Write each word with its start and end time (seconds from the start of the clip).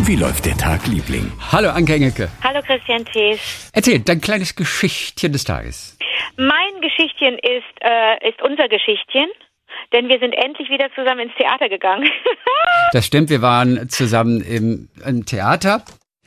Wie 0.00 0.16
läuft 0.16 0.44
der 0.44 0.56
Tag, 0.56 0.86
Liebling? 0.86 1.32
Hallo 1.50 1.70
Anke 1.70 1.94
Engelke. 1.94 2.28
Hallo 2.44 2.60
Christian 2.60 3.04
Thees. 3.06 3.70
Erzähl 3.72 3.98
dein 4.00 4.20
kleines 4.20 4.54
Geschichtchen 4.54 5.32
des 5.32 5.44
Tages. 5.44 5.98
Mein 6.36 6.80
Geschichtchen 6.82 7.38
ist, 7.38 7.64
äh, 7.80 8.28
ist 8.28 8.40
unser 8.42 8.68
Geschichtchen, 8.68 9.26
denn 9.92 10.08
wir 10.08 10.18
sind 10.18 10.32
endlich 10.32 10.68
wieder 10.68 10.88
zusammen 10.94 11.20
ins 11.20 11.34
Theater 11.36 11.68
gegangen. 11.68 12.08
Das 12.92 13.06
stimmt, 13.06 13.30
wir 13.30 13.42
waren 13.42 13.88
zusammen 13.88 14.42
im, 14.42 14.88
im 15.04 15.24
Theater. 15.24 15.82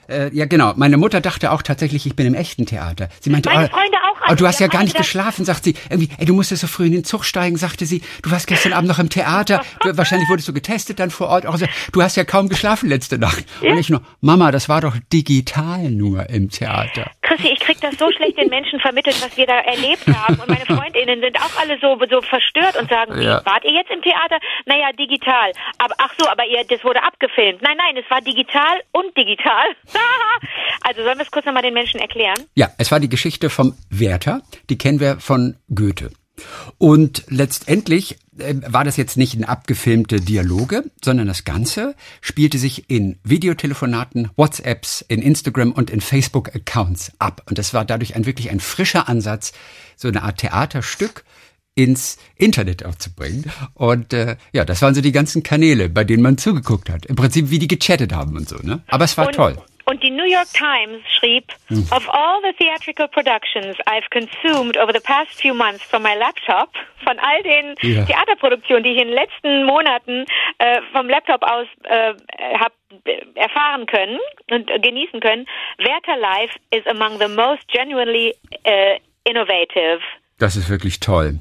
Äh, 0.10 0.30
ja, 0.34 0.46
genau. 0.46 0.74
Meine 0.76 0.98
Mutter 0.98 1.22
dachte 1.22 1.52
auch 1.52 1.62
tatsächlich, 1.62 2.06
ich 2.06 2.16
bin 2.16 2.26
im 2.26 2.34
echten 2.34 2.66
Theater. 2.66 3.10
Sie 3.20 3.30
meinte, 3.30 3.50
Meine 3.50 3.70
oh, 3.72 3.76
Freunde 3.78 3.98
auch 4.12 4.19
oh, 4.32 4.36
du 4.36 4.48
hast 4.48 4.60
Wir 4.60 4.68
ja 4.68 4.72
gar 4.72 4.82
nicht 4.84 4.94
gedacht- 4.94 5.06
geschlafen, 5.08 5.46
sagt 5.46 5.64
sie. 5.64 5.76
Irgendwie, 5.90 6.10
ey, 6.18 6.26
du 6.26 6.34
musstest 6.34 6.62
so 6.62 6.68
früh 6.68 6.86
in 6.88 6.92
den 6.94 7.04
Zug 7.04 7.26
steigen, 7.26 7.58
sagte 7.58 7.86
sie. 7.86 8.02
Du 8.24 8.32
warst 8.32 8.48
gestern 8.48 8.74
Abend 8.74 8.90
noch 8.90 9.00
im 9.00 9.10
Theater. 9.10 9.62
Du, 9.82 9.96
wahrscheinlich 9.98 10.30
wurdest 10.30 10.48
du 10.48 10.54
getestet 10.54 11.00
dann 11.00 11.10
vor 11.12 11.28
Ort. 11.30 11.46
Auch 11.46 11.56
so, 11.58 11.66
du 11.92 12.02
hast 12.02 12.16
ja 12.16 12.24
kaum 12.24 12.50
geschlafen 12.50 12.90
letzte 12.90 13.18
Nacht. 13.18 13.46
Und 13.62 13.78
ich 13.78 13.90
nur, 13.90 14.02
Mama, 14.22 14.52
das 14.52 14.70
war 14.70 14.82
doch 14.82 14.96
digital 15.12 15.90
nur 15.92 16.30
im 16.30 16.50
Theater. 16.50 17.10
Chrissy, 17.22 17.50
ich 17.54 17.60
krieg 17.60 17.80
das 17.82 17.96
so 17.98 18.12
schlecht 18.12 18.38
den 18.38 18.50
Menschen 18.50 18.80
vermittelt, 18.80 19.16
was 19.22 19.36
wir 19.38 19.46
da 19.46 19.60
erlebt 19.60 20.08
haben. 20.08 20.40
Und 20.40 20.48
meine 20.48 20.66
Freundinnen 20.66 21.22
sind 21.22 21.38
auch 21.40 21.60
alle 21.62 21.78
so, 21.80 21.98
so 22.10 22.22
verstört 22.22 22.76
und 22.80 22.90
sagen, 22.90 23.16
wie, 23.20 23.24
Ja. 23.24 23.42
wart 23.46 23.64
ihr 23.66 23.74
jetzt 23.74 23.92
im 23.92 24.02
Theater? 24.02 24.40
Naja, 24.66 24.92
digital. 24.98 25.52
Aber 25.78 25.96
ach 26.00 26.12
so, 26.20 26.28
aber 26.28 26.46
ihr, 26.46 26.64
das 26.68 26.84
wurde 26.84 27.04
abgefilmt. 27.04 27.62
Nein, 27.62 27.78
nein, 27.78 28.02
es 28.04 28.10
war 28.10 28.22
digital 28.22 28.82
und 28.92 29.16
digital. 29.18 29.68
also 31.00 31.08
sollen 31.08 31.18
wir 31.18 31.26
es 31.26 31.32
kurz 31.32 31.46
nochmal 31.46 31.64
den 31.64 31.74
Menschen 31.74 32.00
erklären? 32.00 32.38
Ja, 32.56 32.72
es 32.78 32.92
war 32.92 33.00
die 33.00 33.10
Geschichte 33.10 33.50
vom 33.50 33.74
Werther. 33.90 34.42
Die 34.70 34.78
kennen 34.78 35.00
wir 35.00 35.20
von 35.20 35.56
Goethe. 35.74 36.12
Und 36.78 37.24
letztendlich 37.28 38.18
äh, 38.38 38.56
war 38.68 38.84
das 38.84 38.98
jetzt 38.98 39.18
nicht 39.18 39.34
in 39.34 39.46
abgefilmte 39.46 40.20
Dialoge, 40.22 40.86
sondern 41.04 41.28
das 41.28 41.46
Ganze 41.46 41.96
spielte 42.22 42.58
sich 42.58 42.90
in 42.90 43.18
Videotelefonaten, 43.24 44.30
WhatsApps, 44.36 45.02
in 45.08 45.22
Instagram 45.22 45.72
und 45.72 45.90
in 45.90 46.02
Facebook-Accounts 46.02 47.14
ab. 47.20 47.44
Und 47.50 47.58
das 47.58 47.74
war 47.74 47.86
dadurch 47.86 48.16
ein 48.16 48.26
wirklich 48.26 48.50
ein 48.52 48.60
frischer 48.60 49.08
Ansatz, 49.08 49.54
so 49.96 50.08
eine 50.08 50.24
Art 50.24 50.40
Theaterstück 50.40 51.24
ins 51.76 52.18
Internet 52.36 52.86
auch 52.86 52.96
zu 52.96 53.14
bringen. 53.14 53.50
Und 53.74 54.12
äh, 54.12 54.36
ja, 54.52 54.66
das 54.66 54.82
waren 54.82 54.96
so 54.96 55.02
die 55.02 55.14
ganzen 55.14 55.44
Kanäle, 55.44 55.88
bei 55.88 56.04
denen 56.04 56.24
man 56.24 56.38
zugeguckt 56.38 56.90
hat. 56.90 57.06
Im 57.06 57.16
Prinzip, 57.16 57.52
wie 57.52 57.60
die 57.60 57.70
gechattet 57.70 58.12
haben 58.12 58.36
und 58.36 58.50
so. 58.50 58.58
Ne? 58.58 58.82
Aber 58.88 59.06
es 59.06 59.18
war 59.18 59.28
und, 59.28 59.36
toll. 59.36 59.58
Und 59.90 60.04
die 60.04 60.12
New 60.12 60.26
York 60.26 60.48
Times 60.54 61.02
schrieb, 61.18 61.46
of 61.92 62.08
all 62.10 62.42
the 62.44 62.54
theatrical 62.64 63.08
productions 63.08 63.76
I've 63.88 64.08
consumed 64.12 64.78
over 64.78 64.94
the 64.94 65.00
past 65.00 65.32
few 65.42 65.54
months 65.54 65.84
from 65.84 66.04
my 66.04 66.14
laptop, 66.16 66.70
von 67.04 67.18
all 67.18 67.42
den 67.42 67.74
Ja. 67.82 68.06
Theaterproduktionen, 68.06 68.84
die 68.84 68.92
ich 68.92 69.02
in 69.02 69.08
den 69.08 69.16
letzten 69.16 69.66
Monaten 69.66 70.26
äh, 70.60 70.82
vom 70.92 71.10
Laptop 71.10 71.42
aus 71.42 71.66
äh, 71.86 72.14
habe 72.60 72.74
erfahren 73.36 73.86
können 73.88 74.20
und 74.52 74.70
äh, 74.70 74.80
genießen 74.80 75.20
können, 75.22 75.48
Werther 75.78 76.18
Live 76.18 76.52
is 76.72 76.86
among 76.86 77.18
the 77.20 77.28
most 77.28 77.68
genuinely 77.68 78.36
äh, 78.64 79.00
innovative. 79.24 80.02
Das 80.38 80.56
ist 80.56 80.70
wirklich 80.70 81.00
toll. 81.00 81.40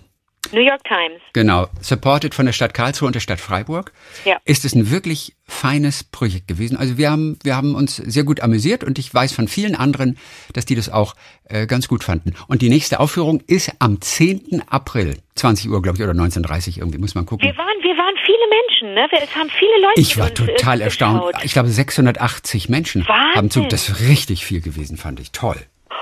New 0.53 0.61
York 0.63 0.83
Times. 0.85 1.21
Genau, 1.35 1.67
supported 1.83 2.35
von 2.35 2.47
der 2.47 2.53
Stadt 2.55 2.73
Karlsruhe 2.73 3.07
und 3.07 3.15
der 3.15 3.21
Stadt 3.21 3.39
Freiburg. 3.41 3.93
Ja. 4.25 4.39
Ist 4.45 4.65
es 4.65 4.75
ein 4.75 4.91
wirklich 4.91 5.35
feines 5.47 6.05
Projekt 6.05 6.49
gewesen. 6.49 6.77
Also 6.79 6.97
wir 6.97 7.11
haben, 7.11 7.39
wir 7.43 7.55
haben 7.55 7.75
uns 7.75 7.97
sehr 7.97 8.25
gut 8.25 8.41
amüsiert 8.41 8.83
und 8.83 8.99
ich 8.99 9.13
weiß 9.13 9.33
von 9.33 9.47
vielen 9.49 9.75
anderen, 9.75 10.17
dass 10.55 10.65
die 10.65 10.75
das 10.75 10.89
auch 10.89 11.15
äh, 11.45 11.67
ganz 11.67 11.87
gut 11.89 12.03
fanden. 12.05 12.35
Und 12.47 12.63
die 12.63 12.71
nächste 12.71 12.99
Aufführung 13.01 13.43
ist 13.47 13.73
am 13.79 14.01
10. 14.01 14.63
April, 14.71 15.17
20 15.35 15.69
Uhr, 15.71 15.83
glaube 15.83 15.99
ich, 15.99 16.05
oder 16.05 16.13
19.30 16.13 16.69
Uhr 16.71 16.79
irgendwie, 16.79 16.99
muss 16.99 17.15
man 17.15 17.27
gucken. 17.27 17.47
Wir 17.47 17.57
waren, 17.59 17.67
wir 17.83 17.97
waren 17.99 18.15
viele 18.25 18.39
Menschen, 18.49 18.95
ne? 18.95 19.07
Wir- 19.11 19.23
Es 19.23 19.35
haben 19.37 19.51
viele 19.51 19.81
Leute 19.83 20.01
Ich 20.01 20.17
war 20.17 20.29
äh, 20.29 20.35
total 20.35 20.81
erstaunt. 20.81 21.27
geschaut. 21.27 21.45
Ich 21.45 21.53
glaube, 21.53 21.69
680 21.69 22.69
Menschen 22.71 23.07
Wahnsinn. 23.07 23.35
haben 23.37 23.51
zu. 23.51 23.67
Das 23.67 23.89
ist 23.89 24.01
richtig 24.01 24.47
viel 24.47 24.61
gewesen, 24.63 24.97
fand 24.97 25.21
ich. 25.21 25.33
Toll. 25.33 25.57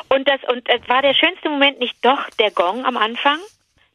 Und 0.09 0.29
das 0.29 0.39
und 0.53 0.63
es 0.69 0.89
war 0.89 1.03
der 1.03 1.15
schönste 1.15 1.49
Moment 1.49 1.81
nicht 1.81 1.97
doch 2.03 2.21
der 2.39 2.51
Gong 2.53 2.85
am 2.85 2.97
Anfang, 2.97 3.39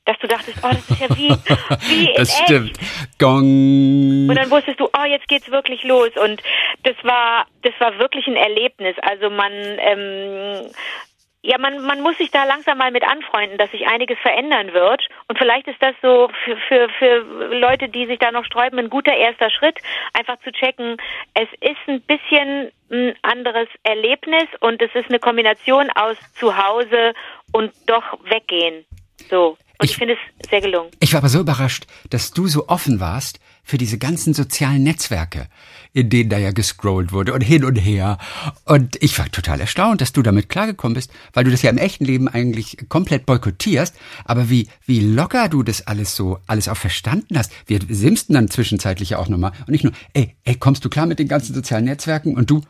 dass 0.05 0.17
du 0.19 0.27
dachtest, 0.27 0.57
oh, 0.63 0.69
das 0.69 0.89
ist 0.89 0.99
ja 0.99 1.09
wie 1.15 1.29
wie 1.29 2.05
in 2.09 2.15
Das 2.15 2.29
echt. 2.29 2.43
stimmt. 2.43 2.77
Gong. 3.19 4.29
Und 4.29 4.35
dann 4.35 4.49
wusstest 4.49 4.79
du, 4.79 4.85
oh, 4.85 5.05
jetzt 5.05 5.27
geht's 5.27 5.49
wirklich 5.51 5.83
los. 5.83 6.09
Und 6.23 6.41
das 6.83 6.95
war 7.03 7.45
das 7.61 7.73
war 7.79 7.97
wirklich 7.99 8.27
ein 8.27 8.35
Erlebnis. 8.35 8.95
Also 9.01 9.29
man 9.29 9.51
ähm, 9.53 10.71
ja, 11.43 11.57
man, 11.57 11.81
man 11.81 12.01
muss 12.01 12.17
sich 12.17 12.29
da 12.29 12.43
langsam 12.43 12.77
mal 12.77 12.91
mit 12.91 13.03
anfreunden, 13.03 13.57
dass 13.57 13.71
sich 13.71 13.87
einiges 13.87 14.19
verändern 14.19 14.73
wird. 14.73 15.01
Und 15.27 15.39
vielleicht 15.39 15.67
ist 15.67 15.81
das 15.81 15.95
so 16.01 16.29
für, 16.43 16.55
für, 16.67 16.87
für 16.99 17.17
Leute, 17.55 17.89
die 17.89 18.05
sich 18.05 18.19
da 18.19 18.31
noch 18.31 18.45
sträuben, 18.45 18.77
ein 18.77 18.91
guter 18.91 19.15
erster 19.15 19.49
Schritt, 19.49 19.79
einfach 20.13 20.37
zu 20.43 20.51
checken, 20.51 20.97
es 21.33 21.47
ist 21.59 21.79
ein 21.87 22.01
bisschen 22.01 22.71
ein 22.91 23.15
anderes 23.23 23.67
Erlebnis 23.83 24.45
und 24.59 24.81
es 24.83 24.93
ist 24.93 25.09
eine 25.09 25.19
Kombination 25.19 25.89
aus 25.91 26.17
zu 26.35 26.55
Hause 26.55 27.13
und 27.53 27.71
doch 27.87 28.19
weggehen. 28.25 28.85
So. 29.29 29.57
Und 29.81 29.85
ich, 29.85 29.91
Ich- 29.91 29.97
finde 29.97 30.15
es 30.39 30.49
sehr 30.49 30.61
gelungen. 30.61 30.89
Ich 30.99 31.13
war 31.13 31.19
aber 31.19 31.29
so 31.29 31.39
überrascht, 31.39 31.87
dass 32.09 32.31
du 32.31 32.47
so 32.47 32.67
offen 32.69 32.99
warst 32.99 33.39
für 33.63 33.77
diese 33.77 33.97
ganzen 33.99 34.33
sozialen 34.33 34.81
Netzwerke, 34.83 35.47
in 35.93 36.09
denen 36.09 36.29
da 36.29 36.37
ja 36.37 36.51
gescrollt 36.51 37.11
wurde 37.11 37.33
und 37.33 37.41
hin 37.41 37.63
und 37.63 37.75
her. 37.75 38.17
Und 38.65 38.95
ich 39.03 39.17
war 39.19 39.29
total 39.29 39.59
erstaunt, 39.59 40.01
dass 40.01 40.13
du 40.13 40.21
damit 40.23 40.49
klargekommen 40.49 40.95
bist, 40.95 41.11
weil 41.33 41.43
du 41.43 41.51
das 41.51 41.61
ja 41.61 41.69
im 41.69 41.77
echten 41.77 42.05
Leben 42.05 42.27
eigentlich 42.27 42.77
komplett 42.89 43.25
boykottierst. 43.27 43.95
Aber 44.25 44.49
wie, 44.49 44.67
wie 44.85 44.99
locker 44.99 45.47
du 45.47 45.61
das 45.63 45.85
alles 45.87 46.15
so, 46.15 46.39
alles 46.47 46.67
auch 46.69 46.77
verstanden 46.77 47.37
hast. 47.37 47.51
Wir 47.67 47.79
simsten 47.87 48.33
dann 48.33 48.49
zwischenzeitlich 48.49 49.11
ja 49.11 49.19
auch 49.19 49.27
nochmal. 49.29 49.51
Und 49.61 49.69
nicht 49.69 49.83
nur, 49.83 49.93
ey, 50.13 50.35
ey, 50.43 50.55
kommst 50.55 50.83
du 50.83 50.89
klar 50.89 51.05
mit 51.05 51.19
den 51.19 51.27
ganzen 51.27 51.53
sozialen 51.53 51.85
Netzwerken? 51.85 52.35
Und 52.35 52.49
du, 52.49 52.61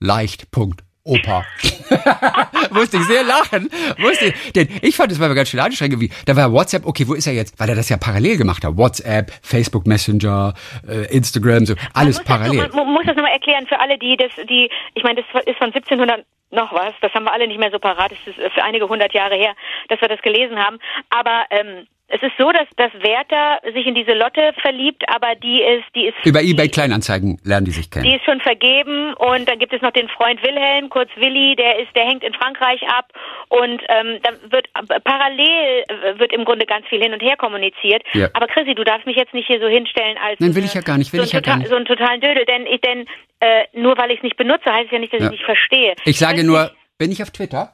leicht, 0.00 0.50
Punkt. 0.50 0.82
Opa. 1.04 1.44
musste 2.70 2.98
ich 2.98 3.04
sehr 3.04 3.24
lachen. 3.24 3.70
Musste 3.98 4.26
ich, 4.26 4.52
denn 4.52 4.68
ich 4.82 4.96
fand 4.96 5.10
es 5.12 5.18
war 5.18 5.34
ganz 5.34 5.48
schön 5.48 5.60
anstrengend. 5.60 6.00
Wie, 6.00 6.10
da 6.26 6.36
war 6.36 6.52
WhatsApp, 6.52 6.86
okay, 6.86 7.08
wo 7.08 7.14
ist 7.14 7.26
er 7.26 7.32
jetzt? 7.32 7.58
Weil 7.58 7.70
er 7.70 7.74
das 7.74 7.88
ja 7.88 7.96
parallel 7.96 8.36
gemacht 8.36 8.64
hat. 8.64 8.76
WhatsApp, 8.76 9.32
Facebook 9.42 9.86
Messenger, 9.86 10.54
äh, 10.86 11.14
Instagram, 11.14 11.66
so, 11.66 11.74
alles 11.94 12.18
man 12.18 12.26
parallel. 12.26 12.66
Das, 12.66 12.74
man 12.74 12.92
muss 12.92 13.04
das 13.06 13.16
nochmal 13.16 13.32
erklären 13.32 13.66
für 13.66 13.78
alle, 13.80 13.98
die 13.98 14.16
das, 14.16 14.30
die, 14.48 14.70
ich 14.94 15.02
meine, 15.02 15.22
das 15.22 15.42
ist 15.46 15.58
von 15.58 15.72
1700 15.72 16.24
noch 16.52 16.72
was, 16.72 16.94
das 17.00 17.12
haben 17.14 17.24
wir 17.24 17.32
alle 17.32 17.46
nicht 17.46 17.60
mehr 17.60 17.70
so 17.70 17.78
parat, 17.78 18.10
das 18.10 18.18
ist 18.26 18.52
für 18.52 18.64
einige 18.64 18.88
hundert 18.88 19.14
Jahre 19.14 19.36
her, 19.36 19.54
dass 19.88 20.00
wir 20.00 20.08
das 20.08 20.20
gelesen 20.20 20.58
haben, 20.58 20.78
aber 21.08 21.44
ähm, 21.50 21.86
es 22.12 22.22
ist 22.22 22.32
so, 22.38 22.50
dass, 22.52 22.66
dass 22.76 22.92
Werther 23.02 23.60
sich 23.72 23.86
in 23.86 23.94
diese 23.94 24.12
Lotte 24.14 24.52
verliebt, 24.60 25.02
aber 25.08 25.34
die 25.36 25.62
ist, 25.62 25.84
die 25.94 26.06
ist 26.06 26.14
Über 26.24 26.40
eBay 26.42 26.66
die, 26.66 26.70
Kleinanzeigen 26.70 27.40
lernen 27.44 27.66
die 27.66 27.70
sich 27.72 27.88
die 27.88 28.00
kennen. 28.00 28.14
ist 28.16 28.24
schon 28.24 28.40
vergeben 28.40 29.14
und 29.14 29.48
dann 29.48 29.58
gibt 29.58 29.72
es 29.72 29.80
noch 29.82 29.92
den 29.92 30.08
Freund 30.08 30.42
Wilhelm, 30.44 30.90
kurz 30.90 31.08
Willi, 31.16 31.54
der 31.56 31.78
ist, 31.78 31.94
der 31.94 32.04
hängt 32.06 32.24
in 32.24 32.34
Frankreich 32.34 32.82
ab 32.88 33.12
und 33.48 33.80
ähm, 33.88 34.18
dann 34.22 34.36
wird 34.50 34.66
äh, 34.74 35.00
parallel 35.00 35.84
äh, 35.88 36.18
wird 36.18 36.32
im 36.32 36.44
Grunde 36.44 36.66
ganz 36.66 36.86
viel 36.88 37.00
hin 37.02 37.12
und 37.12 37.22
her 37.22 37.36
kommuniziert. 37.36 38.02
Ja. 38.12 38.28
Aber 38.34 38.46
Chrissy, 38.48 38.74
du 38.74 38.84
darfst 38.84 39.06
mich 39.06 39.16
jetzt 39.16 39.32
nicht 39.34 39.46
hier 39.46 39.60
so 39.60 39.68
hinstellen 39.68 40.18
als 40.18 40.40
Nein, 40.40 40.54
will 40.54 40.64
ich 40.64 40.74
ja 40.74 40.80
gar 40.80 40.98
nicht, 40.98 41.12
will 41.12 41.20
so 41.20 41.26
ich 41.26 41.32
ja 41.32 41.38
ein 41.38 41.42
gar 41.42 41.54
total- 41.54 41.58
nicht. 41.60 41.68
so 41.70 41.76
einen 41.76 41.86
totalen 41.86 42.20
Dödel, 42.20 42.44
denn 42.44 42.66
ich 42.66 42.80
denn 42.80 43.06
äh, 43.40 43.64
nur 43.72 43.96
weil 43.96 44.10
ich 44.10 44.18
es 44.18 44.22
nicht 44.22 44.36
benutze, 44.36 44.66
heißt 44.72 44.86
es 44.86 44.90
ja 44.92 44.98
nicht, 44.98 45.12
dass 45.12 45.20
Ja. 45.20 45.26
ich 45.26 45.32
nicht 45.32 45.44
verstehe. 45.44 45.94
Ich 46.04 46.18
sage 46.18 46.44
nur, 46.44 46.70
bin 46.98 47.10
ich 47.12 47.22
auf 47.22 47.30
Twitter? 47.30 47.72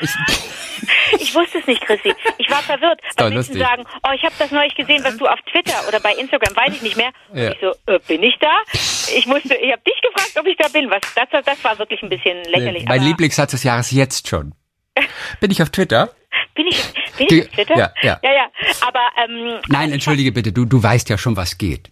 Ich, 0.00 1.20
ich 1.20 1.34
wusste 1.34 1.58
es 1.58 1.66
nicht, 1.66 1.80
Chrissy. 1.82 2.14
Ich 2.38 2.50
war 2.50 2.62
verwirrt, 2.62 3.00
weil 3.16 3.30
Menschen 3.30 3.54
lustig. 3.54 3.58
sagen, 3.62 3.84
oh, 4.06 4.12
ich 4.14 4.22
habe 4.24 4.34
das 4.38 4.50
neulich 4.50 4.74
gesehen, 4.74 5.02
was 5.04 5.16
du 5.16 5.26
auf 5.26 5.38
Twitter 5.52 5.74
oder 5.88 6.00
bei 6.00 6.12
Instagram, 6.14 6.54
weiß 6.56 6.74
ich 6.74 6.82
nicht 6.82 6.96
mehr. 6.96 7.10
Und 7.30 7.38
Ja. 7.38 7.50
ich 7.52 7.58
so, 7.60 7.72
äh, 7.92 7.98
bin 8.06 8.22
ich 8.22 8.34
da? 8.40 8.50
Ich 8.72 9.26
musste, 9.26 9.54
ich 9.54 9.72
habe 9.72 9.82
dich 9.86 10.00
gefragt, 10.02 10.32
ob 10.38 10.46
ich 10.46 10.56
da 10.56 10.68
bin. 10.68 10.90
Was, 10.90 11.00
das, 11.14 11.44
das 11.44 11.64
war 11.64 11.78
wirklich 11.78 12.02
ein 12.02 12.08
bisschen 12.08 12.42
lächerlich. 12.44 12.84
mein 12.86 12.98
aber 13.00 13.08
Lieblingssatz 13.08 13.52
des 13.52 13.62
Jahres 13.64 13.90
jetzt 13.90 14.28
schon. 14.28 14.54
Bin 15.40 15.50
ich 15.50 15.62
auf 15.62 15.70
Twitter? 15.70 16.10
bin 16.54 16.66
ich, 16.66 16.82
bin 17.16 17.26
ich 17.30 17.42
auf 17.48 17.54
Twitter? 17.54 17.76
ja, 17.78 17.92
ja. 18.02 18.20
ja, 18.22 18.32
ja. 18.32 18.46
Aber 18.86 19.00
ähm, 19.24 19.60
Nein, 19.68 19.92
entschuldige 19.92 20.32
bitte, 20.32 20.52
du, 20.52 20.64
du 20.64 20.82
weißt 20.82 21.08
ja 21.08 21.16
schon, 21.16 21.36
was 21.36 21.56
geht. 21.56 21.90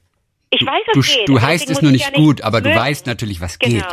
ich 0.50 0.60
weiß, 0.66 0.82
was 0.88 0.94
Du, 0.94 1.00
geht. 1.02 1.28
du 1.28 1.40
heißt 1.40 1.70
es 1.70 1.82
nur 1.82 1.92
ich 1.92 1.98
nicht 2.02 2.10
ja 2.12 2.16
gut, 2.18 2.40
aber 2.42 2.60
du 2.60 2.68
mögen. 2.70 2.80
weißt 2.80 3.06
natürlich, 3.06 3.40
was 3.40 3.58
geht. 3.60 3.84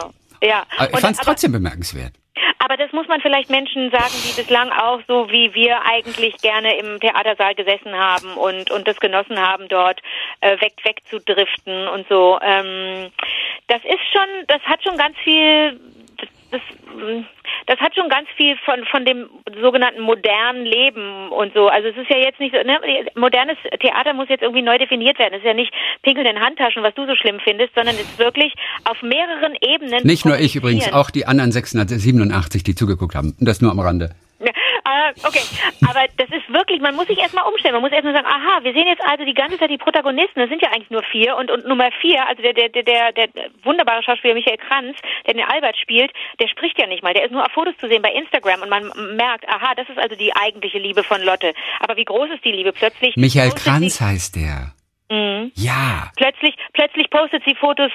Ja. 0.44 0.63
Aber 0.78 0.94
ich 0.94 1.00
fand 1.00 1.18
es 1.18 1.25
trotzdem 1.25 1.51
bemerkenswert. 1.54 2.13
Aber 2.60 2.78
das 2.78 2.92
muss 2.92 3.07
man 3.07 3.22
vielleicht 3.22 3.50
Menschen 3.50 3.92
sagen, 3.92 4.13
die 4.25 4.42
bislang 4.42 4.72
auch 4.72 5.01
so 5.07 5.30
wie 5.30 5.54
wir 5.54 5.81
eigentlich 5.86 6.38
gerne 6.38 6.78
im 6.78 7.00
Theatersaal 7.00 7.56
gesessen 7.56 7.94
haben 7.94 8.34
und, 8.36 8.72
und 8.72 8.88
das 8.88 9.00
genossen 9.00 9.40
haben, 9.40 9.68
dort 9.68 10.01
äh, 10.42 10.60
weg 10.62 10.74
wegzudriften 10.84 11.88
und 11.90 12.07
so. 12.07 12.40
Ähm, 12.42 13.12
das 13.68 13.81
ist 13.84 14.04
schon, 14.12 14.48
das 14.48 14.62
hat 14.63 14.84
schon 14.84 14.98
ganz 14.98 15.18
viel, 15.24 15.80
das, 16.54 16.62
das, 16.62 16.96
mm, 16.96 17.26
das 17.68 17.80
hat 17.80 17.96
schon 17.96 18.10
ganz 18.10 18.30
viel 18.38 18.56
von 18.64 18.86
von 18.86 19.06
dem 19.06 19.30
sogenannten 19.62 20.02
modernen 20.02 20.66
Leben 20.66 21.32
und 21.32 21.54
so. 21.54 21.68
Also 21.68 21.90
es 21.90 21.98
ist 21.98 22.10
ja 22.10 22.18
jetzt 22.18 22.40
nicht 22.40 22.56
so, 22.56 22.62
ne, 22.62 22.80
modernes 23.16 23.58
Theater 23.82 24.14
muss 24.14 24.30
jetzt 24.30 24.42
irgendwie 24.42 24.62
neu 24.62 24.78
definiert 24.78 25.20
werden. 25.20 25.34
Es 25.34 25.40
ist 25.40 25.48
ja 25.48 25.54
nicht 25.54 25.74
Pinkeln 26.04 26.28
in 26.28 26.40
Handtaschen, 26.40 26.84
was 26.84 26.94
du 26.96 27.06
so 27.06 27.16
schlimm 27.16 27.40
findest, 27.44 27.74
sondern 27.76 27.96
es 27.96 28.04
ist 28.04 28.20
wirklich 28.20 28.54
auf 28.86 29.02
mehreren 29.02 29.56
Ebenen. 29.62 30.06
Nicht 30.06 30.26
nur 30.26 30.40
ich 30.40 30.56
übrigens, 30.56 30.94
auch 30.94 31.10
die 31.10 31.26
anderen 31.26 31.52
687, 31.52 32.64
die 32.64 32.76
zugeguckt 32.76 33.16
haben. 33.16 33.36
Und 33.40 33.48
das 33.48 33.62
nur 33.62 33.72
am 33.72 33.80
Rande. 33.80 34.16
Uh, 34.86 35.28
okay, 35.28 35.44
aber 35.88 36.06
das 36.18 36.28
ist 36.28 36.52
wirklich, 36.52 36.82
man 36.82 36.96
muss 36.96 37.08
sich 37.08 37.18
erstmal 37.18 37.46
umstellen. 37.46 37.74
Man 37.74 37.84
muss 37.84 37.92
erstmal 37.94 38.14
sagen, 38.14 38.28
aha, 38.28 38.64
wir 38.64 38.74
sehen 38.74 38.88
jetzt 38.88 39.02
also 39.02 39.24
die 39.24 39.34
ganze 39.34 39.58
Zeit 39.58 39.70
die 39.70 39.78
Protagonisten, 39.78 40.42
das 40.42 40.50
sind 40.50 40.62
ja 40.62 40.72
eigentlich 40.72 40.90
nur 40.90 41.04
vier 41.04 41.38
und, 41.38 41.50
und 41.50 41.66
Nummer 41.66 41.90
vier, 42.02 42.28
also 42.28 42.42
der, 42.42 42.54
der, 42.54 42.68
der, 42.68 42.84
der, 42.84 43.12
der 43.14 43.30
wunderbare 43.64 44.04
Schauspieler 44.04 44.34
Michael 44.34 44.58
Kranz, 44.58 44.98
der 45.26 45.36
den 45.36 45.44
Albert 45.44 45.78
spielt, 45.78 46.12
der 46.40 46.50
spricht 46.50 46.78
ja 46.78 46.88
nicht 46.88 47.02
mal, 47.02 47.14
der 47.14 47.24
ist 47.24 47.32
nur 47.32 47.46
auf 47.46 47.52
Fotos 47.54 47.78
zu 47.78 47.88
sehen 47.88 48.02
bei 48.02 48.12
Instagram 48.12 48.62
und 48.62 48.70
man 48.70 48.92
merkt, 49.16 49.48
aha, 49.48 49.74
das 49.76 49.88
ist 49.88 49.98
also 49.98 50.16
die 50.16 50.36
eigentliche 50.36 50.80
Liebe 50.80 51.04
von 51.04 51.22
Lotte. 51.22 51.54
Aber 51.80 51.96
wie 51.96 52.06
groß 52.06 52.32
ist 52.36 52.44
die 52.44 52.52
Liebe 52.52 52.74
plötzlich? 52.74 53.16
Michael 53.16 53.52
Kranz 53.52 54.02
heißt 54.02 54.36
der. 54.36 54.74
Mhm. 55.13 55.51
Ja. 55.56 56.10
Plötzlich, 56.18 56.56
plötzlich 56.74 57.07
postet 57.12 57.44
sie 57.45 57.54
Fotos, 57.54 57.92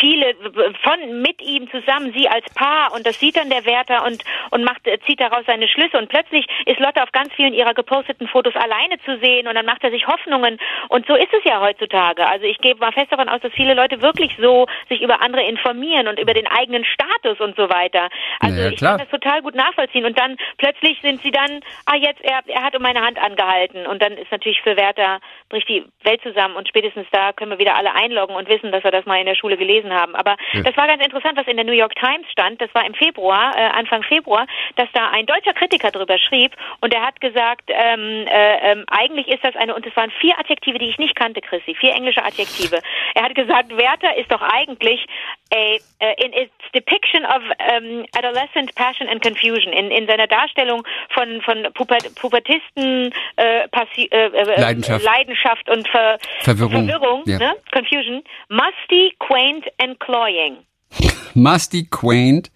viele 0.00 0.34
von 0.82 1.22
mit 1.22 1.40
ihm 1.40 1.70
zusammen, 1.70 2.12
sie 2.16 2.28
als 2.28 2.44
Paar 2.54 2.92
und 2.94 3.06
das 3.06 3.20
sieht 3.20 3.36
dann 3.36 3.48
der 3.48 3.64
Wärter 3.64 4.04
und 4.04 4.24
und 4.50 4.64
macht 4.64 4.82
zieht 5.06 5.20
daraus 5.20 5.44
seine 5.46 5.68
Schlüsse 5.68 5.98
und 5.98 6.08
plötzlich 6.08 6.46
ist 6.64 6.80
Lotte 6.80 7.02
auf 7.02 7.12
ganz 7.12 7.32
vielen 7.34 7.54
ihrer 7.54 7.74
geposteten 7.74 8.26
Fotos 8.26 8.54
alleine 8.56 8.98
zu 9.04 9.18
sehen 9.20 9.46
und 9.46 9.54
dann 9.54 9.66
macht 9.66 9.84
er 9.84 9.90
sich 9.92 10.08
Hoffnungen 10.08 10.58
und 10.88 11.06
so 11.06 11.14
ist 11.14 11.32
es 11.32 11.44
ja 11.44 11.60
heutzutage. 11.60 12.26
Also 12.26 12.46
ich 12.46 12.58
gehe 12.58 12.74
mal 12.74 12.92
fest 12.92 13.12
davon 13.12 13.28
aus, 13.28 13.40
dass 13.40 13.52
viele 13.52 13.74
Leute 13.74 14.02
wirklich 14.02 14.36
so 14.40 14.66
sich 14.88 15.02
über 15.02 15.20
andere 15.22 15.44
informieren 15.44 16.08
und 16.08 16.18
über 16.18 16.34
den 16.34 16.48
eigenen 16.48 16.84
Status 16.84 17.38
und 17.38 17.56
so 17.56 17.68
weiter. 17.68 18.08
Also 18.40 18.56
Ja, 18.56 18.64
ja, 18.64 18.70
ich 18.70 18.80
kann 18.80 18.98
das 18.98 19.08
total 19.10 19.42
gut 19.42 19.54
nachvollziehen 19.54 20.04
und 20.04 20.18
dann 20.18 20.36
plötzlich 20.58 20.98
sind 21.02 21.22
sie 21.22 21.30
dann, 21.30 21.60
ah 21.84 21.96
jetzt 21.96 22.20
er 22.24 22.40
er 22.48 22.64
hat 22.64 22.74
um 22.74 22.82
meine 22.82 23.00
Hand 23.00 23.18
angehalten 23.18 23.86
und 23.86 24.02
dann 24.02 24.14
ist 24.14 24.32
natürlich 24.32 24.60
für 24.62 24.76
Wärter 24.76 25.20
bricht 25.48 25.68
die 25.68 25.84
Welt 26.02 26.15
zusammen 26.22 26.56
und 26.56 26.68
spätestens 26.68 27.06
da 27.12 27.32
können 27.32 27.50
wir 27.50 27.58
wieder 27.58 27.76
alle 27.76 27.94
einloggen 27.94 28.36
und 28.36 28.48
wissen, 28.48 28.72
dass 28.72 28.84
wir 28.84 28.90
das 28.90 29.06
mal 29.06 29.18
in 29.20 29.26
der 29.26 29.34
Schule 29.34 29.56
gelesen 29.56 29.92
haben. 29.92 30.14
Aber 30.14 30.36
Ja. 30.52 30.62
das 30.62 30.76
war 30.76 30.86
ganz 30.86 31.04
interessant, 31.04 31.36
was 31.38 31.46
in 31.46 31.56
der 31.56 31.64
New 31.64 31.72
York 31.72 31.94
Times 31.96 32.26
stand. 32.30 32.60
Das 32.60 32.74
war 32.74 32.86
im 32.86 32.94
Februar, 32.94 33.54
äh, 33.56 33.60
Anfang 33.78 34.02
Februar, 34.02 34.46
dass 34.76 34.88
da 34.92 35.10
ein 35.10 35.26
deutscher 35.26 35.52
Kritiker 35.54 35.90
drüber 35.90 36.18
schrieb 36.18 36.52
und 36.80 36.94
er 36.94 37.06
hat 37.06 37.20
gesagt, 37.20 37.64
ähm, 37.68 38.26
äh, 38.26 38.72
ähm, 38.72 38.84
eigentlich 38.88 39.28
ist 39.28 39.44
das 39.44 39.56
eine 39.56 39.74
und 39.74 39.86
es 39.86 39.96
waren 39.96 40.10
vier 40.20 40.38
Adjektive, 40.38 40.78
die 40.78 40.88
ich 40.88 40.98
nicht 40.98 41.16
kannte, 41.16 41.40
Chrissy, 41.40 41.74
vier 41.74 41.94
englische 41.94 42.24
Adjektive. 42.24 42.80
Er 43.14 43.22
hat 43.22 43.34
gesagt, 43.34 43.76
Werther 43.76 44.16
ist 44.16 44.30
doch 44.32 44.42
eigentlich 44.42 45.06
a, 45.52 45.78
uh, 46.00 46.06
in 46.18 46.32
its 46.32 46.52
depiction 46.74 47.24
of 47.24 47.42
um, 47.60 48.04
adolescent 48.14 48.74
passion 48.74 49.06
and 49.08 49.22
confusion 49.22 49.72
in, 49.72 49.90
in 49.90 50.06
seiner 50.06 50.26
Darstellung 50.26 50.82
von 51.14 51.40
von 51.42 51.72
Puber, 51.74 51.98
Pubertisten 52.16 53.12
äh, 53.36 53.64
äh, 53.64 54.60
Leidenschaft. 54.60 55.04
Leidenschaft 55.04 55.68
und 55.68 55.88
Ver 55.88 56.18
Verwirrung. 56.40 56.88
Verwirrung 56.88 57.22
Ja. 57.26 57.38
ne? 57.38 57.54
Confusion 57.72 58.22
musty 58.48 59.14
quaint 59.18 59.64
and 59.78 59.98
cloying 60.00 60.58
Musty, 61.34 61.84
quaint, 61.84 62.50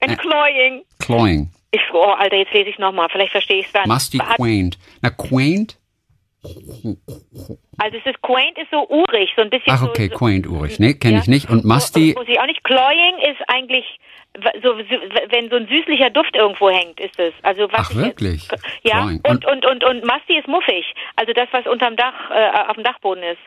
and 0.00 0.18
cloying 0.18 0.84
cloying. 0.98 1.50
ich 1.70 1.80
oh 1.92 2.14
Alter 2.18 2.36
jetzt 2.36 2.52
lese 2.52 2.70
ich 2.70 2.78
nochmal 2.78 3.08
vielleicht 3.10 3.32
verstehe 3.32 3.60
ich 3.60 3.66
es 3.66 3.72
dann 3.72 3.88
Musty, 3.88 4.18
quaint. 4.18 4.78
Na, 5.00 5.10
quaint? 5.10 5.76
Also 7.82 7.96
es 7.98 8.06
ist 8.06 8.22
quaint 8.22 8.56
ist 8.58 8.70
so 8.70 8.86
urig 8.88 9.30
so 9.36 9.42
ein 9.42 9.50
bisschen 9.50 9.72
Ach, 9.72 9.78
so, 9.80 9.86
okay, 9.88 10.08
so, 10.10 10.16
quaint, 10.18 10.46
urig. 10.46 10.78
Nee, 10.78 10.94
kenne 10.94 11.14
Ja. 11.14 11.20
ich 11.20 11.28
nicht. 11.28 11.50
Und 11.50 11.64
Musty, 11.64 12.14
Wo- 12.14 12.20
Muss 12.20 12.28
ich 12.28 12.38
auch 12.40 12.46
nicht. 12.46 12.62
Cloying 12.64 13.18
ist 13.30 13.40
eigentlich 13.48 13.84
so, 14.62 14.70
so 14.72 14.76
wenn 15.30 15.50
so 15.50 15.56
ein 15.56 15.66
süßlicher 15.68 16.10
Duft 16.10 16.34
irgendwo 16.34 16.70
hängt, 16.70 16.98
ist 17.00 17.18
es. 17.18 17.34
Also 17.42 17.64
was 17.72 17.88
Ach, 17.88 17.90
ich- 17.90 17.96
wirklich? 17.98 18.48
Ja. 18.82 19.00
Cloying. 19.02 19.20
Und 19.28 19.44
und 19.44 19.64
und 19.66 19.84
und 19.84 20.04
Musty 20.04 20.38
ist 20.38 20.48
muffig. 20.48 20.84
Also 21.16 21.32
das, 21.32 21.48
was 21.52 21.66
unterm 21.66 21.96
Dach 21.96 22.14
äh, 22.30 22.68
auf 22.68 22.74
dem 22.76 22.84
Dachboden 22.84 23.22
ist. 23.24 23.40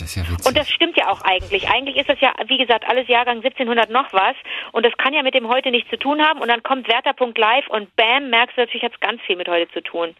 Das 0.00 0.10
ist 0.10 0.16
ja 0.16 0.22
witzig. 0.30 0.46
Und 0.46 0.56
das 0.56 0.68
stimmt 0.70 0.96
ja 0.96 1.08
auch 1.08 1.20
eigentlich. 1.22 1.68
Eigentlich 1.68 1.96
ist 1.96 2.08
das 2.08 2.20
ja, 2.20 2.32
wie 2.46 2.58
gesagt, 2.58 2.84
alles 2.88 3.08
Jahrgang 3.08 3.36
1700 3.38 3.90
noch 3.90 4.12
was. 4.12 4.34
Und 4.72 4.86
das 4.86 4.92
kann 4.96 5.12
ja 5.12 5.22
mit 5.22 5.34
dem 5.34 5.48
heute 5.48 5.70
nichts 5.70 5.90
zu 5.90 5.98
tun 5.98 6.20
haben. 6.22 6.40
Und 6.40 6.48
dann 6.48 6.62
kommt 6.62 6.88
Werther.live 6.88 7.68
und 7.68 7.94
bam, 7.96 8.30
merkst 8.30 8.56
du 8.56 8.62
natürlich, 8.62 8.82
hat 8.82 8.92
es 8.94 9.00
ganz 9.00 9.20
viel 9.26 9.36
mit 9.36 9.48
heute 9.48 9.70
zu 9.72 9.80
tun. 9.82 10.14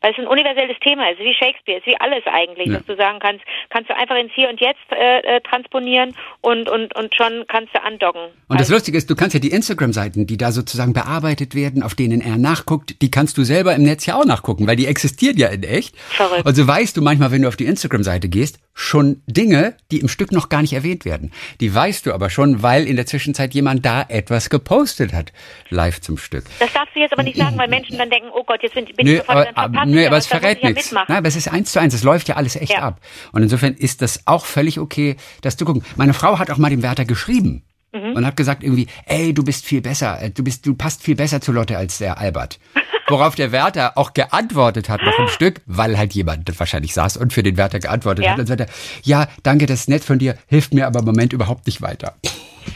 Weil 0.00 0.12
es 0.12 0.18
ein 0.18 0.26
universelles 0.26 0.76
Thema 0.80 1.10
ist, 1.10 1.18
wie 1.18 1.34
Shakespeare, 1.34 1.78
ist 1.78 1.86
wie 1.86 1.98
alles 2.00 2.22
eigentlich, 2.26 2.68
Ja. 2.68 2.74
dass 2.78 2.86
du 2.86 2.96
sagen 2.96 3.18
kannst, 3.20 3.44
kannst 3.70 3.90
du 3.90 3.96
einfach 3.96 4.16
ins 4.16 4.32
Hier 4.34 4.48
und 4.48 4.60
Jetzt 4.60 4.80
äh, 4.90 5.20
äh, 5.36 5.40
transponieren 5.40 6.14
und, 6.40 6.68
und, 6.68 6.94
und 6.96 7.14
schon 7.14 7.44
kannst 7.48 7.74
du 7.74 7.82
andocken. 7.82 8.22
Und 8.48 8.60
das 8.60 8.68
Also- 8.68 8.74
Lustige 8.74 8.98
ist, 8.98 9.08
du 9.10 9.16
kannst 9.16 9.34
ja 9.34 9.40
die 9.40 9.50
Instagram-Seiten, 9.50 10.26
die 10.26 10.36
da 10.36 10.52
sozusagen 10.52 10.92
bearbeitet 10.92 11.54
werden, 11.54 11.82
auf 11.82 11.94
denen 11.94 12.20
er 12.20 12.36
nachguckt, 12.38 13.00
die 13.02 13.10
kannst 13.10 13.36
du 13.38 13.44
selber 13.44 13.74
im 13.74 13.82
Netz 13.82 14.06
ja 14.06 14.16
auch 14.16 14.24
nachgucken, 14.24 14.66
weil 14.66 14.76
die 14.76 14.86
existieren 14.86 15.36
ja 15.36 15.48
in 15.48 15.62
echt. 15.62 15.96
Verrückt. 15.98 16.46
Und 16.46 16.54
so 16.54 16.66
weißt 16.66 16.96
du 16.96 17.02
manchmal, 17.02 17.32
wenn 17.32 17.42
du 17.42 17.48
auf 17.48 17.56
die 17.56 17.66
Instagram-Seite 17.66 18.28
gehst, 18.28 18.58
schon 18.74 19.22
Dinge, 19.26 19.76
die 19.90 20.00
im 20.00 20.08
Stück 20.08 20.32
noch 20.32 20.48
gar 20.48 20.62
nicht 20.62 20.72
erwähnt 20.72 21.04
werden. 21.04 21.32
Die 21.60 21.74
weißt 21.74 22.06
du 22.06 22.12
aber 22.12 22.30
schon, 22.30 22.62
weil 22.62 22.86
in 22.86 22.96
der 22.96 23.06
Zwischenzeit 23.06 23.54
jemand 23.54 23.84
da 23.84 24.02
etwas 24.08 24.50
gepostet 24.50 25.12
hat, 25.12 25.32
live 25.70 26.00
zum 26.00 26.18
Stück. 26.18 26.44
das 26.58 26.72
darfst 26.72 26.94
du 26.94 27.00
jetzt 27.00 27.12
aber 27.12 27.22
nicht 27.22 27.36
sagen, 27.38 27.56
weil 27.58 27.68
Menschen 27.68 27.98
dann 27.98 28.10
denken, 28.10 28.28
oh 28.34 28.44
Gott, 28.44 28.62
jetzt 28.62 28.74
bin, 28.74 28.84
bin 28.84 29.06
Nö, 29.06 29.12
ich 29.12 29.18
sofort 29.18 29.36
aber, 29.48 29.48
aber, 29.58 29.72
verpasst. 29.72 29.92
nö, 29.92 30.06
aber 30.06 30.16
es 30.16 30.26
verrät 30.26 30.62
ja 30.62 30.70
nichts. 30.70 30.92
Nein, 30.92 31.06
aber 31.08 31.28
es 31.28 31.36
ist 31.36 31.48
eins 31.48 31.72
zu 31.72 31.80
eins, 31.80 31.94
es 31.94 32.02
läuft 32.02 32.28
ja 32.28 32.36
alles 32.36 32.56
echt 32.56 32.72
Ja. 32.72 32.80
ab. 32.80 33.00
Und 33.32 33.42
insofern 33.42 33.74
ist 33.74 34.02
das 34.02 34.22
auch 34.26 34.44
völlig 34.44 34.78
okay, 34.78 35.16
das 35.42 35.56
zu 35.56 35.64
gucken. 35.64 35.84
Meine 35.96 36.14
Frau 36.14 36.38
hat 36.38 36.50
auch 36.50 36.58
mal 36.58 36.70
dem 36.70 36.82
Wärter 36.82 37.04
geschrieben 37.04 37.62
Mhm. 37.94 38.16
und 38.16 38.26
hat 38.26 38.36
gesagt 38.36 38.64
irgendwie, 38.64 38.88
ey, 39.06 39.32
du 39.32 39.44
bist 39.44 39.64
viel 39.64 39.80
besser, 39.80 40.20
äh, 40.20 40.30
du 40.30 40.42
bist, 40.42 40.66
du 40.66 40.74
passt 40.74 41.02
viel 41.02 41.14
besser 41.14 41.40
zu 41.40 41.52
Lotte 41.52 41.76
als 41.78 41.98
der 41.98 42.18
Albert. 42.18 42.58
Worauf 43.08 43.34
der 43.34 43.52
Wärter 43.52 43.96
auch 43.98 44.14
geantwortet 44.14 44.88
hat 44.88 45.00
noch 45.02 45.18
im 45.18 45.28
Stück, 45.28 45.60
weil 45.66 45.96
halt 45.98 46.14
jemand 46.14 46.58
wahrscheinlich 46.58 46.94
saß 46.94 47.18
und 47.18 47.32
für 47.32 47.42
den 47.42 47.56
Wärter 47.58 47.78
geantwortet 47.78 48.24
Ja. 48.24 48.32
hat. 48.32 48.38
Und 48.40 48.46
sagte, 48.46 48.66
ja, 49.02 49.28
danke, 49.42 49.66
das 49.66 49.80
ist 49.80 49.88
nett 49.90 50.02
von 50.02 50.18
dir, 50.18 50.36
hilft 50.46 50.72
mir 50.74 50.86
aber 50.86 51.00
im 51.00 51.04
Moment 51.04 51.32
überhaupt 51.32 51.66
nicht 51.66 51.82
weiter. 51.82 52.14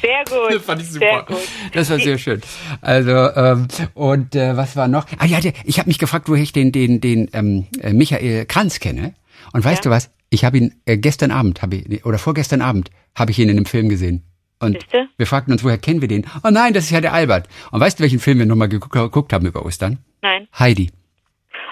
Sehr 0.03 0.23
gut. 0.29 0.55
Das 0.55 0.63
fand 0.67 0.83
ich 0.83 0.91
super. 0.91 1.25
gut. 1.27 1.39
Das 1.73 1.89
war 1.91 1.99
sehr 1.99 2.19
schön. 2.19 2.43
Also 2.83 3.11
ähm, 3.11 3.69
und 3.95 4.35
äh, 4.37 4.55
was 4.57 4.77
war 4.77 4.87
noch? 4.87 5.07
Ah 5.19 5.25
ja, 5.25 5.39
ich 5.65 5.79
habe 5.79 5.89
mich 5.89 5.99
gefragt, 5.99 6.29
woher 6.29 6.43
ich 6.43 6.53
den 6.53 6.73
den 6.73 7.01
den 7.01 7.31
ähm, 7.33 7.67
äh, 7.81 7.93
Michael 7.95 8.45
Kranz 8.47 8.81
kenne. 8.81 9.15
Und 9.55 9.65
weißt 9.65 9.85
Ja. 9.85 9.91
du 9.91 9.97
was? 9.97 10.11
Ich 10.31 10.45
habe 10.45 10.59
ihn 10.59 10.75
äh, 10.85 10.99
gestern 10.99 11.31
Abend, 11.31 11.63
habe 11.63 11.77
ich 11.77 12.05
oder 12.05 12.19
vorgestern 12.19 12.61
Abend 12.61 12.91
habe 13.15 13.31
ich 13.31 13.39
ihn 13.39 13.49
in 13.49 13.57
einem 13.57 13.65
Film 13.67 13.89
gesehen. 13.89 14.25
Und 14.61 14.81
Siehste? 14.81 15.09
wir 15.17 15.27
fragten 15.27 15.53
uns, 15.53 15.63
woher 15.65 15.79
kennen 15.79 16.01
wir 16.01 16.09
den? 16.09 16.27
Oh 16.43 16.51
nein, 16.51 16.73
das 16.73 16.85
ist 16.85 16.91
ja 16.91 17.01
der 17.01 17.13
Albert. 17.13 17.49
Und 17.71 17.81
weißt 17.81 17.99
du, 17.99 18.03
welchen 18.03 18.19
Film 18.19 18.39
wir 18.39 18.47
nochmal 18.47 18.69
geguckt, 18.69 19.33
haben 19.33 19.47
über 19.47 19.65
Ostern? 19.65 19.99
Nein. 20.21 20.49
Heidi 20.59 20.91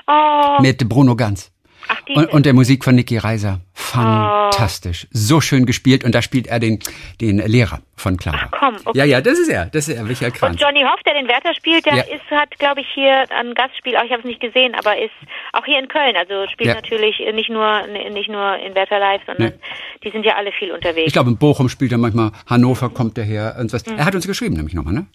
Oh, 0.08 0.58
mit 0.60 0.88
Bruno 0.88 1.16
Ganz. 1.16 1.52
Ach, 1.88 2.02
Und, 2.14 2.26
und 2.32 2.46
der 2.46 2.54
Musik 2.54 2.84
von 2.84 2.94
Niki 2.94 3.18
Reiser. 3.18 3.60
Fantastisch. 3.74 5.06
So 5.10 5.40
schön 5.40 5.66
gespielt. 5.66 6.04
Und 6.04 6.14
da 6.14 6.22
spielt 6.22 6.46
er 6.46 6.58
den, 6.60 6.78
den 7.20 7.38
Lehrer 7.38 7.80
von 7.96 8.16
Clara. 8.16 8.38
Ach 8.42 8.58
komm, 8.58 8.76
okay. 8.84 8.98
Ja, 8.98 9.04
ja, 9.04 9.20
das 9.20 9.38
ist 9.38 9.48
er. 9.48 9.66
Das 9.66 9.88
ist 9.88 9.96
er, 9.96 10.04
Michael 10.04 10.30
Kranz. 10.32 10.54
Und 10.54 10.60
Johnny 10.60 10.82
Hoff, 10.82 11.00
der 11.04 11.14
den 11.14 11.28
Wärter 11.28 11.54
spielt, 11.54 11.86
der 11.86 11.94
Ja. 11.96 12.02
ist, 12.02 12.30
hat, 12.30 12.58
glaube 12.58 12.80
ich, 12.82 12.86
hier 12.94 13.24
ein 13.30 13.54
Gastspiel, 13.54 13.96
auch 13.96 14.04
ich 14.04 14.10
habe 14.10 14.20
es 14.20 14.24
nicht 14.26 14.40
gesehen, 14.40 14.74
aber 14.74 14.98
ist 14.98 15.10
auch 15.52 15.64
hier 15.64 15.78
in 15.78 15.88
Köln. 15.88 16.14
Also 16.16 16.46
spielt 16.52 16.68
Ja. 16.68 16.74
natürlich 16.74 17.16
nicht 17.34 17.50
nur 17.50 17.86
nicht 17.86 18.28
nur 18.28 18.56
in 18.58 18.74
Wärter 18.74 18.98
Live, 18.98 19.22
sondern 19.26 19.48
Nee. 19.48 19.58
die 20.04 20.10
sind 20.10 20.24
ja 20.24 20.36
alle 20.36 20.52
viel 20.52 20.72
unterwegs. 20.72 21.06
Ich 21.06 21.12
glaube, 21.12 21.30
in 21.30 21.38
Bochum 21.38 21.68
spielt 21.68 21.92
er 21.92 21.98
manchmal, 21.98 22.32
Hannover 22.46 22.90
kommt 22.90 23.16
er 23.18 23.24
her 23.24 23.56
und 23.58 23.72
was. 23.72 23.82
Er 23.84 24.04
hat 24.04 24.14
uns 24.14 24.26
geschrieben, 24.26 24.54
nämlich 24.56 24.74
nochmal, 24.74 24.94
ne? 24.94 25.06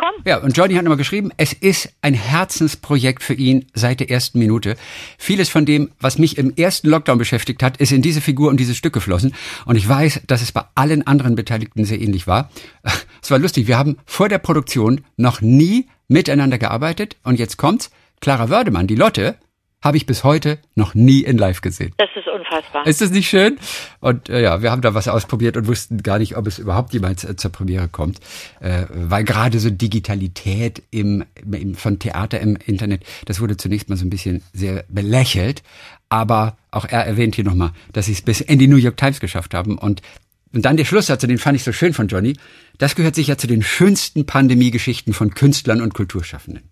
Ach 0.00 0.12
komm, 0.14 0.22
Ja, 0.24 0.38
und 0.38 0.56
Johnny 0.56 0.74
hat 0.74 0.84
nochmal 0.84 0.96
geschrieben, 0.96 1.30
es 1.36 1.52
ist 1.52 1.90
ein 2.02 2.14
Herzensprojekt 2.14 3.22
für 3.22 3.34
ihn 3.34 3.66
seit 3.74 3.98
der 3.98 4.10
ersten 4.10 4.38
Minute. 4.38 4.76
Vieles 5.18 5.48
von 5.48 5.66
dem, 5.66 5.90
was 6.00 6.18
mich 6.18 6.38
im 6.38 6.54
ersten 6.56 6.88
Lockdown 6.88 7.18
beschäftigt 7.18 7.62
hat, 7.64 7.78
ist 7.78 7.90
in 7.90 8.00
diese 8.00 8.20
Figur 8.20 8.48
und 8.48 8.58
dieses 8.58 8.76
Stück 8.76 8.92
geflossen. 8.92 9.34
Und 9.66 9.74
ich 9.76 9.88
weiß, 9.88 10.22
dass 10.28 10.40
es 10.40 10.52
bei 10.52 10.62
allen 10.76 11.06
anderen 11.06 11.34
Beteiligten 11.34 11.84
sehr 11.84 12.00
ähnlich 12.00 12.26
war. 12.26 12.50
Es 13.20 13.32
war 13.32 13.40
lustig, 13.40 13.66
wir 13.66 13.76
haben 13.76 13.98
vor 14.06 14.28
der 14.28 14.38
Produktion 14.38 15.02
noch 15.16 15.40
nie 15.40 15.88
miteinander 16.06 16.56
gearbeitet. 16.56 17.16
Und 17.24 17.38
jetzt 17.38 17.56
kommt's, 17.56 17.90
Clara 18.20 18.48
Wördemann, 18.48 18.86
die 18.86 18.94
Lotte, 18.94 19.36
habe 19.80 19.96
ich 19.96 20.06
bis 20.06 20.24
heute 20.24 20.58
noch 20.74 20.94
nie 20.94 21.20
in 21.22 21.38
live 21.38 21.60
gesehen. 21.60 21.92
das 21.98 22.08
ist 22.16 22.26
unfassbar. 22.28 22.86
Ist 22.86 23.00
das 23.00 23.10
nicht 23.10 23.28
schön? 23.28 23.58
Und 24.00 24.28
äh, 24.28 24.42
ja, 24.42 24.62
wir 24.62 24.70
haben 24.70 24.82
da 24.82 24.94
was 24.94 25.06
ausprobiert 25.08 25.56
und 25.56 25.66
wussten 25.66 26.02
gar 26.02 26.18
nicht, 26.18 26.36
ob 26.36 26.46
es 26.46 26.58
überhaupt 26.58 26.92
jemals 26.92 27.24
äh, 27.24 27.36
zur 27.36 27.52
Premiere 27.52 27.88
kommt, 27.88 28.18
äh, 28.60 28.86
weil 28.90 29.24
gerade 29.24 29.58
so 29.60 29.70
Digitalität 29.70 30.82
im, 30.90 31.24
im 31.50 31.74
von 31.74 31.98
Theater 31.98 32.40
im 32.40 32.56
Internet, 32.56 33.04
das 33.26 33.40
wurde 33.40 33.56
zunächst 33.56 33.88
mal 33.88 33.96
so 33.96 34.04
ein 34.04 34.10
bisschen 34.10 34.42
sehr 34.52 34.84
belächelt, 34.88 35.62
aber 36.08 36.56
auch 36.70 36.84
er 36.84 37.06
erwähnt 37.06 37.36
hier 37.36 37.44
nochmal, 37.44 37.70
dass 37.92 38.06
sie 38.06 38.12
es 38.12 38.22
bis 38.22 38.40
in 38.40 38.58
die 38.58 38.68
New 38.68 38.76
York 38.76 38.96
Times 38.96 39.20
geschafft 39.20 39.54
haben 39.54 39.78
und 39.78 40.02
und 40.50 40.64
dann 40.64 40.78
der 40.78 40.86
Schlusssatz, 40.86 41.20
den 41.20 41.36
fand 41.36 41.56
ich 41.56 41.62
so 41.62 41.72
schön 41.72 41.92
von 41.92 42.08
Johnny. 42.08 42.34
Das 42.78 42.94
gehört 42.94 43.14
sicher 43.14 43.36
zu 43.36 43.46
den 43.46 43.62
schönsten 43.62 44.24
Pandemiegeschichten 44.24 45.12
von 45.12 45.34
Künstlern 45.34 45.82
und 45.82 45.92
Kulturschaffenden. 45.92 46.62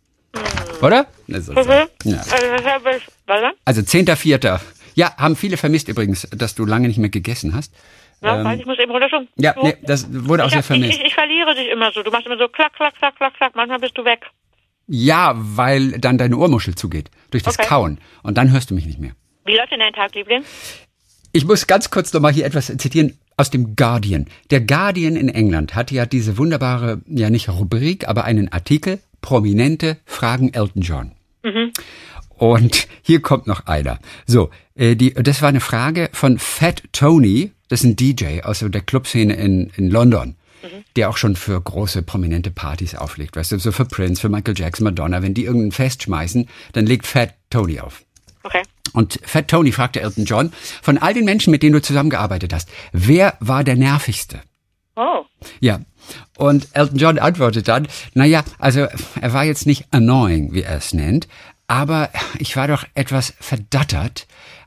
Oder? 0.82 1.06
Das 1.28 1.40
ist 1.40 1.46
so. 1.46 1.52
Mhm. 1.52 1.68
Ja. 2.04 2.18
Also, 2.18 2.32
was, 2.34 2.84
was, 2.84 3.02
was? 3.26 3.54
Also 3.64 3.80
10.4. 3.82 4.60
Ja, 4.94 5.16
haben 5.16 5.36
viele 5.36 5.56
vermisst 5.56 5.88
übrigens, 5.88 6.28
dass 6.30 6.54
du 6.54 6.64
lange 6.64 6.88
nicht 6.88 6.98
mehr 6.98 7.10
gegessen 7.10 7.54
hast. 7.54 7.74
Ja, 8.22 8.42
weiß, 8.42 8.58
ich 8.60 8.66
muss 8.66 8.78
eben 8.78 8.90
runter 8.90 9.10
schon. 9.10 9.22
Ähm, 9.22 9.28
Ja, 9.36 9.54
nee, 9.62 9.76
das 9.82 10.06
wurde 10.10 10.42
auch 10.44 10.46
ich, 10.48 10.52
sehr 10.52 10.58
hab, 10.62 10.70
ich, 10.70 10.80
vermisst. 10.80 10.98
ich, 11.00 11.04
ich 11.06 11.14
verliere 11.14 11.54
dich 11.54 11.68
immer 11.68 11.92
so. 11.92 12.02
Du 12.02 12.10
machst 12.10 12.26
immer 12.26 12.38
so 12.38 12.48
klack, 12.48 12.72
klack, 12.74 12.94
klack, 12.96 13.14
klack, 13.16 13.34
klack. 13.34 13.54
Manchmal 13.54 13.78
bist 13.78 13.96
du 13.98 14.04
weg. 14.04 14.20
Ja, 14.86 15.32
weil 15.36 15.92
dann 15.98 16.16
deine 16.16 16.36
Ohrmuschel 16.38 16.74
zugeht. 16.74 17.10
Durch 17.30 17.42
das 17.42 17.58
Okay. 17.58 17.68
Kauen. 17.68 17.98
Und 18.22 18.38
dann 18.38 18.52
hörst 18.52 18.70
du 18.70 18.74
mich 18.74 18.86
nicht 18.86 18.98
mehr. 18.98 19.12
Wie 19.44 19.56
läuft 19.56 19.72
denn 19.72 19.80
dein 19.80 19.92
Tag, 19.92 20.14
Liebling? 20.14 20.44
Ich 21.32 21.44
muss 21.44 21.66
ganz 21.66 21.90
kurz 21.90 22.12
nochmal 22.12 22.32
hier 22.32 22.46
etwas 22.46 22.66
zitieren 22.78 23.18
aus 23.36 23.50
dem 23.50 23.76
Guardian. 23.76 24.26
Der 24.50 24.62
Guardian 24.62 25.16
in 25.16 25.28
England 25.28 25.74
hatte 25.74 25.94
ja 25.94 26.06
diese 26.06 26.38
wunderbare, 26.38 27.02
ja 27.06 27.28
nicht 27.28 27.50
Rubrik, 27.50 28.08
aber 28.08 28.24
einen 28.24 28.50
Artikel, 28.50 29.00
Prominente 29.26 29.98
fragen 30.04 30.54
Elton 30.54 30.82
John. 30.82 31.10
Mhm. 31.42 31.72
Und 32.36 32.86
hier 33.02 33.20
kommt 33.20 33.48
noch 33.48 33.66
einer. 33.66 33.98
So, 34.24 34.50
äh, 34.76 34.94
die, 34.94 35.14
das 35.14 35.42
war 35.42 35.48
eine 35.48 35.58
Frage 35.58 36.10
von 36.12 36.38
Fat 36.38 36.84
Tony, 36.92 37.50
das 37.66 37.80
ist 37.80 37.86
ein 37.86 37.96
DJ 37.96 38.42
aus 38.42 38.60
der 38.60 38.80
Clubszene 38.82 39.34
in, 39.34 39.72
in 39.76 39.90
London, 39.90 40.36
mhm. 40.62 40.84
der 40.94 41.10
auch 41.10 41.16
schon 41.16 41.34
für 41.34 41.60
große 41.60 42.02
prominente 42.02 42.52
Partys 42.52 42.94
auflegt. 42.94 43.34
Weißt 43.34 43.50
du, 43.50 43.58
so 43.58 43.72
für 43.72 43.84
Prince, 43.84 44.20
für 44.20 44.28
Michael 44.28 44.56
Jackson, 44.56 44.84
Madonna, 44.84 45.20
wenn 45.22 45.34
die 45.34 45.44
irgendein 45.46 45.72
Fest 45.72 46.04
schmeißen, 46.04 46.48
dann 46.72 46.86
legt 46.86 47.04
Fat 47.04 47.34
Tony 47.50 47.80
auf. 47.80 48.04
Okay. 48.44 48.62
Und 48.92 49.18
Fat 49.24 49.48
Tony 49.48 49.72
fragte 49.72 50.02
Elton 50.02 50.24
John, 50.24 50.52
von 50.82 50.98
all 50.98 51.14
den 51.14 51.24
Menschen, 51.24 51.50
mit 51.50 51.64
denen 51.64 51.72
du 51.72 51.82
zusammengearbeitet 51.82 52.52
hast, 52.52 52.68
wer 52.92 53.36
war 53.40 53.64
der 53.64 53.74
nervigste? 53.74 54.40
Oh. 54.94 55.24
Ja. 55.58 55.80
Und 56.36 56.68
Elton 56.72 56.98
John 56.98 57.18
antwortet 57.18 57.68
dann, 57.68 57.88
naja, 58.14 58.42
also 58.58 58.86
er 59.20 59.32
war 59.32 59.44
jetzt 59.44 59.66
nicht 59.66 59.86
annoying, 59.90 60.52
wie 60.52 60.62
er 60.62 60.76
es 60.76 60.92
nennt, 60.92 61.28
aber 61.66 62.10
ich 62.38 62.56
war 62.56 62.68
doch 62.68 62.84
etwas 62.94 63.34
verdattert, 63.40 64.26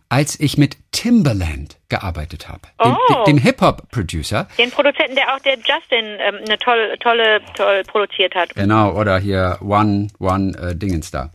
als 0.09 0.39
ich 0.39 0.57
mit 0.57 0.77
Timberland 0.91 1.77
gearbeitet 1.87 2.49
habe, 2.49 2.61
oh. 2.79 2.95
dem, 3.09 3.35
dem 3.35 3.37
Hip-Hop-Producer. 3.37 4.47
Den 4.57 4.71
Produzenten, 4.71 5.15
der 5.15 5.35
auch 5.35 5.39
der 5.39 5.55
Justin 5.57 6.17
ähm, 6.19 6.39
eine 6.45 6.57
tolle, 6.57 6.97
tolle, 6.97 7.41
toll 7.55 7.83
produziert 7.83 8.33
hat. 8.33 8.55
Genau, 8.55 8.91
oder 8.93 9.19
hier 9.19 9.59
One, 9.61 10.07
One 10.19 10.57
äh, 10.57 10.75
Dingens 10.75 11.11
da. 11.11 11.29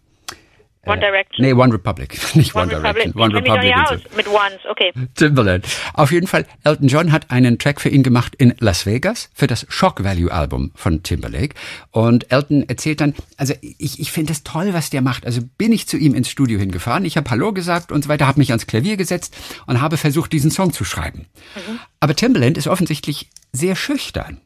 One 0.86 0.98
äh, 0.98 1.00
Direction? 1.00 1.46
Nee, 1.46 1.52
One 1.52 1.72
Republic, 1.72 2.18
nicht 2.34 2.54
One, 2.54 2.64
One 2.64 2.70
Direction. 2.70 3.12
Republic. 3.12 3.16
One 3.16 3.34
Republic. 3.34 3.74
Aus 3.74 4.16
mit 4.16 4.28
Ones, 4.28 4.60
okay. 4.70 4.92
Timberland. 5.14 5.66
Auf 5.94 6.12
jeden 6.12 6.26
Fall, 6.26 6.46
Elton 6.64 6.88
John 6.88 7.12
hat 7.12 7.30
einen 7.30 7.58
Track 7.58 7.80
für 7.80 7.88
ihn 7.88 8.02
gemacht 8.02 8.34
in 8.36 8.54
Las 8.60 8.86
Vegas 8.86 9.30
für 9.34 9.46
das 9.46 9.66
Shock 9.68 10.04
Value 10.04 10.32
Album 10.32 10.72
von 10.74 11.02
Timberlake. 11.02 11.54
Und 11.90 12.30
Elton 12.30 12.68
erzählt 12.68 13.00
dann, 13.00 13.14
also 13.36 13.54
ich, 13.60 14.00
ich 14.00 14.12
finde 14.12 14.32
es 14.32 14.44
toll, 14.44 14.72
was 14.72 14.90
der 14.90 15.02
macht. 15.02 15.26
Also 15.26 15.40
bin 15.58 15.72
ich 15.72 15.86
zu 15.88 15.96
ihm 15.96 16.14
ins 16.14 16.28
Studio 16.28 16.58
hingefahren, 16.58 17.04
ich 17.04 17.16
habe 17.16 17.30
Hallo 17.30 17.52
gesagt 17.52 17.92
und 17.92 18.04
so 18.04 18.08
weiter, 18.08 18.26
habe 18.26 18.38
mich 18.38 18.50
ans 18.50 18.66
Klavier 18.66 18.96
gesetzt 18.96 19.36
und 19.66 19.80
habe 19.80 19.96
versucht, 19.96 20.32
diesen 20.32 20.50
Song 20.50 20.72
zu 20.72 20.84
schreiben. 20.84 21.26
Mhm. 21.56 21.80
Aber 22.00 22.14
Timberland 22.14 22.58
ist 22.58 22.68
offensichtlich 22.68 23.30
sehr 23.52 23.76
schüchtern. 23.76 24.40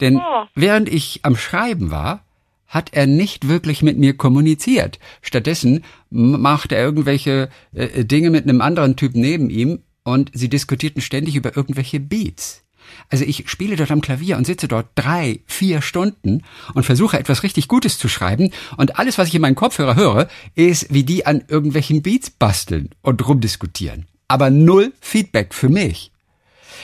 Denn 0.00 0.16
oh. 0.16 0.46
während 0.54 0.88
ich 0.88 1.20
am 1.22 1.36
Schreiben 1.36 1.90
war, 1.90 2.25
hat 2.66 2.90
er 2.92 3.06
nicht 3.06 3.48
wirklich 3.48 3.82
mit 3.82 3.98
mir 3.98 4.16
kommuniziert. 4.16 4.98
Stattdessen 5.22 5.84
machte 6.10 6.76
er 6.76 6.84
irgendwelche 6.84 7.48
äh, 7.74 8.04
Dinge 8.04 8.30
mit 8.30 8.44
einem 8.44 8.60
anderen 8.60 8.96
Typ 8.96 9.14
neben 9.14 9.50
ihm 9.50 9.80
und 10.04 10.30
sie 10.34 10.48
diskutierten 10.48 11.02
ständig 11.02 11.36
über 11.36 11.56
irgendwelche 11.56 12.00
Beats. 12.00 12.62
Also 13.08 13.24
ich 13.24 13.48
spiele 13.48 13.76
dort 13.76 13.90
am 13.90 14.00
Klavier 14.00 14.36
und 14.36 14.46
sitze 14.46 14.68
dort 14.68 14.86
drei, 14.94 15.40
vier 15.46 15.82
Stunden 15.82 16.42
und 16.74 16.84
versuche 16.84 17.18
etwas 17.18 17.42
richtig 17.42 17.68
Gutes 17.68 17.98
zu 17.98 18.08
schreiben 18.08 18.52
und 18.76 18.98
alles, 18.98 19.18
was 19.18 19.28
ich 19.28 19.34
in 19.34 19.42
meinen 19.42 19.54
Kopfhörer 19.54 19.96
höre, 19.96 20.28
ist, 20.54 20.92
wie 20.92 21.04
die 21.04 21.26
an 21.26 21.44
irgendwelchen 21.48 22.02
Beats 22.02 22.30
basteln 22.30 22.90
und 23.02 23.26
rumdiskutieren. 23.26 24.06
Aber 24.28 24.50
null 24.50 24.92
Feedback 25.00 25.54
für 25.54 25.68
mich. 25.68 26.12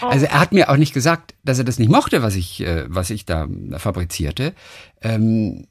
Also 0.00 0.26
er 0.26 0.40
hat 0.40 0.52
mir 0.52 0.68
auch 0.68 0.76
nicht 0.76 0.94
gesagt, 0.94 1.34
dass 1.44 1.58
er 1.58 1.64
das 1.64 1.78
nicht 1.78 1.90
mochte, 1.90 2.22
was 2.22 2.34
ich, 2.34 2.60
äh, 2.60 2.84
was 2.88 3.10
ich 3.10 3.24
da 3.24 3.48
fabrizierte. 3.76 4.54
Ähm, 5.00 5.66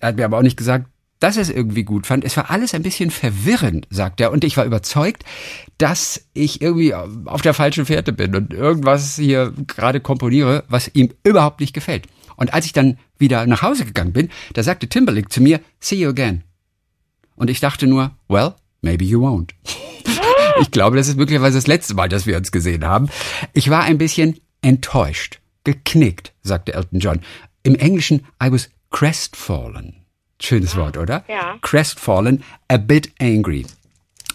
er 0.00 0.08
hat 0.08 0.16
mir 0.16 0.24
aber 0.24 0.38
auch 0.38 0.42
nicht 0.42 0.56
gesagt, 0.56 0.86
dass 1.20 1.36
er 1.36 1.42
es 1.42 1.50
irgendwie 1.50 1.84
gut 1.84 2.06
fand. 2.06 2.24
Es 2.24 2.36
war 2.36 2.50
alles 2.50 2.74
ein 2.74 2.82
bisschen 2.82 3.10
verwirrend, 3.10 3.86
sagt 3.90 4.20
er. 4.20 4.32
Und 4.32 4.42
ich 4.42 4.56
war 4.56 4.64
überzeugt, 4.64 5.22
dass 5.78 6.26
ich 6.32 6.62
irgendwie 6.62 6.94
auf 6.94 7.42
der 7.42 7.54
falschen 7.54 7.86
Fährte 7.86 8.12
bin 8.12 8.34
und 8.34 8.52
irgendwas 8.52 9.16
hier 9.16 9.52
gerade 9.66 10.00
komponiere, 10.00 10.64
was 10.68 10.90
ihm 10.94 11.10
überhaupt 11.22 11.60
nicht 11.60 11.74
gefällt. 11.74 12.06
Und 12.36 12.54
als 12.54 12.64
ich 12.64 12.72
dann 12.72 12.98
wieder 13.18 13.46
nach 13.46 13.60
Hause 13.62 13.84
gegangen 13.84 14.14
bin, 14.14 14.30
da 14.54 14.62
sagte 14.62 14.88
Timberlake 14.88 15.28
zu 15.28 15.42
mir, 15.42 15.60
see 15.78 15.96
you 15.96 16.08
again. 16.08 16.42
Und 17.36 17.50
ich 17.50 17.60
dachte 17.60 17.86
nur, 17.86 18.12
well, 18.28 18.54
maybe 18.80 19.04
you 19.04 19.22
won't. 19.22 19.50
ich 20.60 20.70
glaube, 20.70 20.96
das 20.96 21.08
ist 21.08 21.18
möglicherweise 21.18 21.58
das 21.58 21.66
letzte 21.66 21.94
Mal, 21.94 22.08
dass 22.08 22.26
wir 22.26 22.38
uns 22.38 22.50
gesehen 22.50 22.86
haben. 22.86 23.10
Ich 23.52 23.68
war 23.68 23.82
ein 23.82 23.98
bisschen 23.98 24.40
enttäuscht, 24.62 25.40
geknickt, 25.64 26.32
sagte 26.42 26.72
Elton 26.72 27.00
John. 27.00 27.20
Im 27.62 27.74
Englischen, 27.74 28.26
I 28.42 28.50
was 28.50 28.70
crestfallen. 28.90 30.06
Schönes 30.40 30.76
Wort, 30.76 30.96
oder? 30.96 31.24
Ja. 31.28 31.58
Crestfallen, 31.60 32.42
a 32.68 32.78
bit 32.78 33.12
angry. 33.20 33.66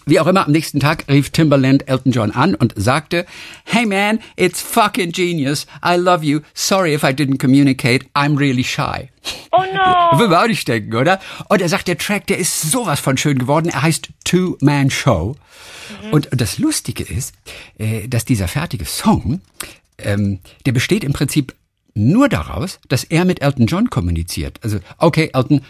Wie 0.08 0.20
auch 0.20 0.28
immer, 0.28 0.46
am 0.46 0.52
nächsten 0.52 0.78
Tag 0.78 1.04
rief 1.08 1.30
Timberland 1.30 1.88
Elton 1.88 2.12
John 2.12 2.30
an 2.30 2.54
und 2.54 2.74
sagte, 2.76 3.26
Hey 3.64 3.86
man, 3.86 4.20
it's 4.36 4.60
fucking 4.60 5.10
genius. 5.10 5.66
I 5.84 5.96
love 5.96 6.24
you. 6.24 6.42
Sorry 6.54 6.94
if 6.94 7.02
I 7.02 7.08
didn't 7.08 7.38
communicate. 7.38 8.06
I'm 8.14 8.38
really 8.38 8.62
shy. 8.62 9.10
Oh 9.50 9.64
no. 9.74 10.16
Will 10.20 10.28
man 10.28 10.44
auch 10.44 10.46
nicht 10.46 10.68
denken, 10.68 10.94
oder? 10.94 11.18
Und 11.48 11.60
er 11.60 11.68
sagt, 11.68 11.88
der 11.88 11.98
Track, 11.98 12.28
der 12.28 12.38
ist 12.38 12.70
sowas 12.70 13.00
von 13.00 13.16
schön 13.16 13.36
geworden. 13.36 13.68
Er 13.68 13.82
heißt 13.82 14.10
Two-Man 14.22 14.90
Show. 14.90 15.34
Mhm. 16.04 16.12
Und 16.12 16.28
das 16.30 16.58
Lustige 16.58 17.02
ist, 17.02 17.34
äh, 17.78 18.06
dass 18.06 18.24
dieser 18.24 18.46
fertige 18.46 18.84
Song, 18.84 19.40
ähm, 19.98 20.38
der 20.66 20.72
besteht 20.72 21.02
im 21.02 21.14
Prinzip 21.14 21.52
nur 21.96 22.28
daraus, 22.28 22.78
dass 22.88 23.04
er 23.04 23.24
mit 23.24 23.42
Elton 23.42 23.66
John 23.66 23.90
kommuniziert. 23.90 24.60
Also, 24.62 24.78
okay, 24.98 25.30
Elton, 25.32 25.62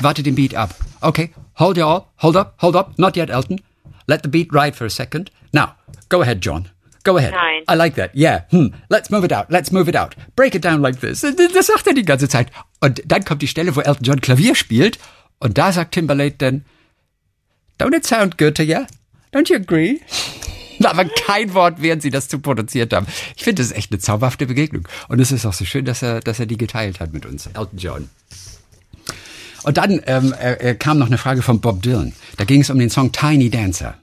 warte 0.00 0.22
den 0.22 0.34
Beat 0.34 0.54
ab. 0.54 0.74
Okay, 1.00 1.30
hold 1.58 1.76
you 1.76 1.84
all, 1.84 2.06
hold 2.22 2.36
up, 2.36 2.54
hold 2.60 2.76
up, 2.76 2.98
not 2.98 3.16
yet, 3.16 3.30
Elton. 3.30 3.60
Let 4.06 4.22
the 4.22 4.28
beat 4.28 4.52
ride 4.52 4.74
for 4.76 4.86
a 4.86 4.90
second. 4.90 5.30
Now, 5.52 5.74
go 6.08 6.20
ahead, 6.22 6.40
John. 6.40 6.68
Go 7.04 7.16
ahead. 7.16 7.32
Nein. 7.32 7.62
I 7.68 7.76
like 7.76 7.94
that. 7.94 8.10
Yeah. 8.14 8.42
Hm. 8.50 8.74
Let's 8.90 9.10
move 9.10 9.24
it 9.24 9.32
out. 9.32 9.50
Let's 9.50 9.72
move 9.72 9.88
it 9.88 9.96
out. 9.96 10.16
Break 10.36 10.54
it 10.54 10.62
down 10.62 10.82
like 10.82 11.00
this. 11.00 11.20
Das 11.20 11.66
sagt 11.66 11.86
er 11.86 11.94
die 11.94 12.04
ganze 12.04 12.28
Zeit. 12.28 12.50
Und 12.80 13.00
dann 13.06 13.24
kommt 13.24 13.40
die 13.40 13.46
Stelle, 13.46 13.74
wo 13.74 13.80
Elton 13.80 14.04
John 14.04 14.20
Klavier 14.20 14.54
spielt. 14.54 14.98
Und 15.38 15.56
da 15.56 15.72
sagt 15.72 15.92
Timberlake 15.92 16.36
dann, 16.36 16.64
Don't 17.78 17.96
it 17.96 18.04
sound 18.04 18.36
good 18.36 18.56
to 18.56 18.62
you? 18.62 18.84
Don't 19.32 19.48
you 19.48 19.56
agree? 19.56 20.00
aber 20.84 21.04
kein 21.04 21.54
Wort, 21.54 21.76
während 21.80 22.02
sie 22.02 22.10
das 22.10 22.28
zu 22.28 22.38
produziert 22.38 22.92
haben. 22.92 23.06
Ich 23.36 23.44
finde, 23.44 23.62
das 23.62 23.70
ist 23.70 23.76
echt 23.76 23.92
eine 23.92 23.98
zauberhafte 24.00 24.46
Begegnung. 24.46 24.88
Und 25.08 25.20
es 25.20 25.32
ist 25.32 25.44
auch 25.46 25.52
so 25.52 25.64
schön, 25.64 25.84
dass 25.84 26.02
er, 26.02 26.20
dass 26.20 26.40
er 26.40 26.46
die 26.46 26.56
geteilt 26.56 27.00
hat 27.00 27.12
mit 27.12 27.26
uns. 27.26 27.46
Elton 27.46 27.78
John. 27.78 28.10
Und 29.62 29.76
dann 29.76 30.00
ähm, 30.06 30.34
äh, 30.40 30.74
kam 30.74 30.98
noch 30.98 31.08
eine 31.08 31.18
Frage 31.18 31.42
von 31.42 31.60
Bob 31.60 31.82
Dylan. 31.82 32.14
Da 32.38 32.44
ging 32.44 32.62
es 32.62 32.70
um 32.70 32.78
den 32.78 32.88
Song 32.88 33.12
Tiny 33.12 33.50
Dancer. 33.50 33.94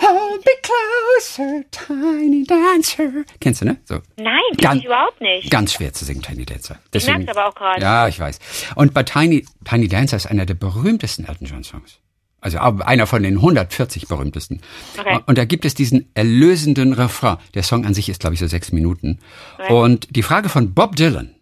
Hold 0.00 0.44
me 0.44 0.52
closer, 0.62 1.64
Tiny 1.70 2.44
Dancer. 2.44 3.24
Kennst 3.40 3.60
du, 3.60 3.66
ne? 3.66 3.76
So. 3.84 4.00
Nein, 4.16 4.40
kenn 4.56 4.78
ich 4.78 4.84
überhaupt 4.84 5.20
nicht. 5.20 5.50
Ganz 5.50 5.74
schwer 5.74 5.92
zu 5.92 6.04
singen, 6.04 6.22
Tiny 6.22 6.46
Dancer. 6.46 6.78
Deswegen, 6.94 7.20
ich 7.20 7.26
merk's 7.26 7.38
aber 7.38 7.48
auch 7.48 7.54
gerade. 7.54 7.82
Ja, 7.82 8.08
ich 8.08 8.18
weiß. 8.18 8.38
Und 8.76 8.94
bei 8.94 9.02
Tiny, 9.02 9.44
Tiny 9.68 9.88
Dancer 9.88 10.16
ist 10.16 10.26
einer 10.26 10.46
der 10.46 10.54
berühmtesten 10.54 11.26
Elton 11.26 11.46
John 11.46 11.64
Songs. 11.64 11.98
Also 12.40 12.58
einer 12.58 13.06
von 13.06 13.22
den 13.22 13.36
140 13.36 14.06
berühmtesten. 14.06 14.60
Okay. 14.96 15.18
Und 15.26 15.38
da 15.38 15.44
gibt 15.44 15.64
es 15.64 15.74
diesen 15.74 16.08
erlösenden 16.14 16.92
Refrain. 16.92 17.38
Der 17.54 17.64
Song 17.64 17.84
an 17.84 17.94
sich 17.94 18.08
ist, 18.08 18.20
glaube 18.20 18.34
ich, 18.34 18.40
so 18.40 18.46
sechs 18.46 18.70
Minuten. 18.70 19.18
Okay. 19.58 19.72
Und 19.72 20.14
die 20.14 20.22
Frage 20.22 20.48
von 20.48 20.72
Bob 20.72 20.94
Dylan 20.94 21.34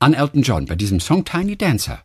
an 0.00 0.14
Elton 0.14 0.42
John 0.42 0.66
bei 0.66 0.74
diesem 0.74 0.98
Song 0.98 1.24
Tiny 1.24 1.56
Dancer, 1.56 2.02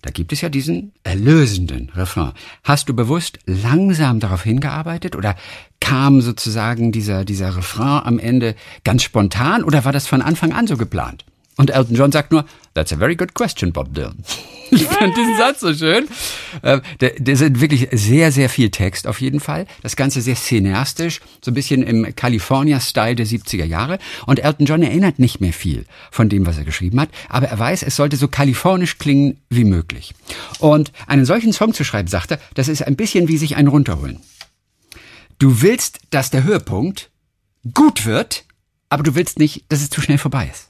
da 0.00 0.10
gibt 0.10 0.32
es 0.32 0.40
ja 0.40 0.48
diesen 0.48 0.92
erlösenden 1.02 1.90
Refrain. 1.94 2.32
Hast 2.64 2.88
du 2.88 2.94
bewusst 2.94 3.38
langsam 3.46 4.20
darauf 4.20 4.44
hingearbeitet 4.44 5.16
oder 5.16 5.36
kam 5.80 6.20
sozusagen 6.20 6.92
dieser, 6.92 7.24
dieser 7.24 7.56
Refrain 7.56 8.02
am 8.04 8.18
Ende 8.18 8.54
ganz 8.84 9.02
spontan 9.02 9.64
oder 9.64 9.84
war 9.84 9.92
das 9.92 10.06
von 10.06 10.22
Anfang 10.22 10.52
an 10.52 10.66
so 10.66 10.76
geplant? 10.76 11.24
Und 11.58 11.70
Elton 11.70 11.96
John 11.96 12.12
sagt 12.12 12.30
nur, 12.32 12.44
that's 12.72 12.92
a 12.92 12.96
very 12.96 13.16
good 13.16 13.34
question, 13.34 13.72
Bob 13.72 13.92
Dylan. 13.94 14.16
Ich 14.70 14.86
finde 14.86 15.14
diesen 15.14 15.34
Satz 15.38 15.60
so 15.60 15.72
schön. 15.72 16.08
Äh, 16.60 16.82
der, 17.00 17.14
der 17.18 17.36
sind 17.38 17.58
wirklich 17.62 17.88
sehr, 17.90 18.30
sehr 18.30 18.50
viel 18.50 18.68
Text 18.68 19.06
auf 19.06 19.22
jeden 19.22 19.40
Fall. 19.40 19.66
Das 19.80 19.96
Ganze 19.96 20.20
sehr 20.20 20.34
cineastisch, 20.34 21.20
so 21.42 21.50
ein 21.50 21.54
bisschen 21.54 21.82
im 21.82 22.14
California-Style 22.14 23.14
der 23.14 23.26
70er 23.26 23.64
Jahre. 23.64 23.98
Und 24.26 24.40
Elton 24.40 24.66
John 24.66 24.82
erinnert 24.82 25.18
nicht 25.18 25.40
mehr 25.40 25.54
viel 25.54 25.86
von 26.10 26.28
dem, 26.28 26.44
was 26.44 26.58
er 26.58 26.64
geschrieben 26.64 27.00
hat, 27.00 27.08
aber 27.30 27.46
er 27.48 27.58
weiß, 27.58 27.82
es 27.82 27.96
sollte 27.96 28.18
so 28.18 28.28
kalifornisch 28.28 28.98
klingen 28.98 29.38
wie 29.48 29.64
möglich. 29.64 30.12
Und 30.58 30.92
einen 31.06 31.24
solchen 31.24 31.54
Song 31.54 31.72
zu 31.72 31.82
schreiben, 31.82 32.08
sagt 32.08 32.32
er, 32.32 32.38
das 32.52 32.68
ist 32.68 32.86
ein 32.86 32.94
bisschen 32.94 33.28
wie 33.28 33.38
sich 33.38 33.56
einen 33.56 33.68
runterholen. 33.68 34.20
Du 35.38 35.62
willst, 35.62 36.00
dass 36.10 36.28
der 36.28 36.44
Höhepunkt 36.44 37.08
gut 37.72 38.04
wird, 38.04 38.44
aber 38.90 39.02
du 39.02 39.14
willst 39.14 39.38
nicht, 39.38 39.64
dass 39.70 39.80
es 39.80 39.88
zu 39.88 40.02
schnell 40.02 40.18
vorbei 40.18 40.50
ist. 40.52 40.67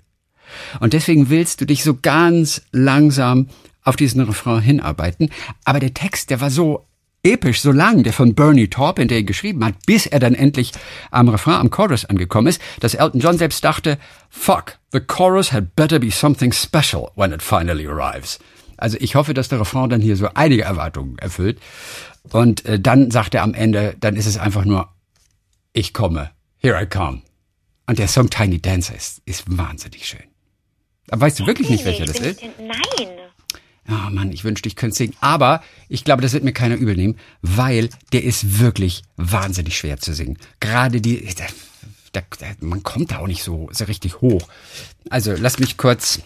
Und 0.80 0.92
deswegen 0.92 1.30
willst 1.30 1.60
du 1.60 1.64
dich 1.64 1.82
so 1.82 1.98
ganz 2.00 2.62
langsam 2.72 3.48
auf 3.82 3.96
diesen 3.96 4.20
Refrain 4.22 4.60
hinarbeiten. 4.60 5.30
Aber 5.64 5.80
der 5.80 5.94
Text, 5.94 6.30
der 6.30 6.40
war 6.40 6.50
so 6.50 6.86
episch, 7.22 7.60
so 7.60 7.72
lang, 7.72 8.02
der 8.02 8.12
von 8.12 8.34
Bernie 8.34 8.68
Taupin, 8.68 9.08
der 9.08 9.18
ihn 9.18 9.26
geschrieben 9.26 9.64
hat, 9.64 9.74
bis 9.86 10.06
er 10.06 10.18
dann 10.18 10.34
endlich 10.34 10.72
am 11.10 11.28
Refrain, 11.28 11.54
am 11.54 11.70
Chorus 11.70 12.04
angekommen 12.04 12.46
ist, 12.46 12.60
dass 12.80 12.94
Elton 12.94 13.20
John 13.20 13.38
selbst 13.38 13.64
dachte, 13.64 13.98
fuck, 14.30 14.78
the 14.92 15.00
chorus 15.00 15.52
had 15.52 15.74
better 15.74 15.98
be 15.98 16.10
something 16.10 16.52
special 16.52 17.10
when 17.16 17.32
it 17.32 17.42
finally 17.42 17.86
arrives. 17.86 18.38
Also 18.76 18.96
ich 19.00 19.16
hoffe, 19.16 19.34
dass 19.34 19.48
der 19.48 19.60
Refrain 19.60 19.90
dann 19.90 20.00
hier 20.00 20.16
so 20.16 20.28
einige 20.34 20.62
Erwartungen 20.62 21.18
erfüllt. 21.18 21.58
Und 22.30 22.64
äh, 22.66 22.78
dann 22.78 23.10
sagt 23.10 23.34
er 23.34 23.42
am 23.42 23.54
Ende, 23.54 23.96
dann 23.98 24.14
ist 24.14 24.26
es 24.26 24.38
einfach 24.38 24.64
nur, 24.64 24.88
ich 25.72 25.92
komme, 25.92 26.30
here 26.58 26.80
I 26.80 26.86
come. 26.86 27.22
Und 27.86 27.98
der 27.98 28.08
Song 28.08 28.30
Tiny 28.30 28.60
Dancer 28.60 28.94
ist, 28.94 29.22
ist 29.24 29.44
wahnsinnig 29.46 30.06
schön. 30.06 30.27
Aber 31.10 31.22
weißt 31.22 31.40
du 31.40 31.46
wirklich 31.46 31.70
nicht, 31.70 31.84
welcher 31.84 32.06
das 32.06 32.18
ist? 32.20 32.42
Nein. 32.58 33.08
Oh 33.90 34.10
Mann, 34.10 34.32
ich 34.32 34.44
wünschte, 34.44 34.68
ich 34.68 34.76
könnte 34.76 34.96
singen. 34.96 35.14
Aber 35.20 35.62
ich 35.88 36.04
glaube, 36.04 36.20
das 36.20 36.34
wird 36.34 36.44
mir 36.44 36.52
keiner 36.52 36.76
übel 36.76 36.94
nehmen, 36.94 37.16
weil 37.40 37.88
der 38.12 38.22
ist 38.22 38.60
wirklich 38.60 39.02
wahnsinnig 39.16 39.78
schwer 39.78 39.98
zu 39.98 40.12
singen. 40.12 40.36
Gerade 40.60 41.00
die, 41.00 41.26
da, 42.12 42.20
da, 42.38 42.46
man 42.60 42.82
kommt 42.82 43.12
da 43.12 43.18
auch 43.18 43.26
nicht 43.26 43.42
so, 43.42 43.68
so 43.72 43.84
richtig 43.84 44.20
hoch. 44.20 44.46
Also 45.08 45.34
lass 45.38 45.58
mich 45.58 45.78
kurz, 45.78 46.20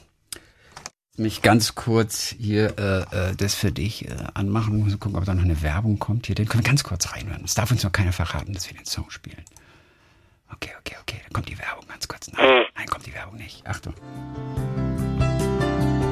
mich 1.16 1.42
ganz 1.42 1.76
kurz 1.76 2.34
hier 2.36 2.76
äh, 2.78 3.30
äh, 3.30 3.36
das 3.36 3.54
für 3.54 3.70
dich 3.70 4.08
äh, 4.08 4.14
anmachen. 4.34 4.78
Muss 4.78 4.98
gucken, 4.98 5.16
ob 5.16 5.24
da 5.24 5.34
noch 5.34 5.44
eine 5.44 5.62
Werbung 5.62 6.00
kommt. 6.00 6.26
Hier, 6.26 6.34
den 6.34 6.48
können 6.48 6.64
wir 6.64 6.68
ganz 6.68 6.82
kurz 6.82 7.12
reinhören. 7.12 7.44
Es 7.44 7.54
darf 7.54 7.70
uns 7.70 7.84
noch 7.84 7.92
keiner 7.92 8.12
verraten, 8.12 8.54
dass 8.54 8.68
wir 8.68 8.76
den 8.76 8.86
Song 8.86 9.08
spielen. 9.10 9.42
Okay, 10.54 10.71
okay, 10.80 10.97
okay. 11.00 11.21
Dann 11.25 11.32
kommt 11.32 11.49
die 11.49 11.59
Werbung 11.59 11.85
ganz 11.88 12.06
kurz. 12.06 12.30
Nein, 12.32 12.64
nein 12.76 12.87
kommt 12.87 13.06
die 13.06 13.14
Werbung 13.14 13.37
nicht. 13.37 13.66
Achtung. 13.66 13.94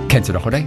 Kennst 0.09 0.29
du 0.29 0.33
doch, 0.33 0.47
oder? 0.47 0.59
Ja. 0.59 0.67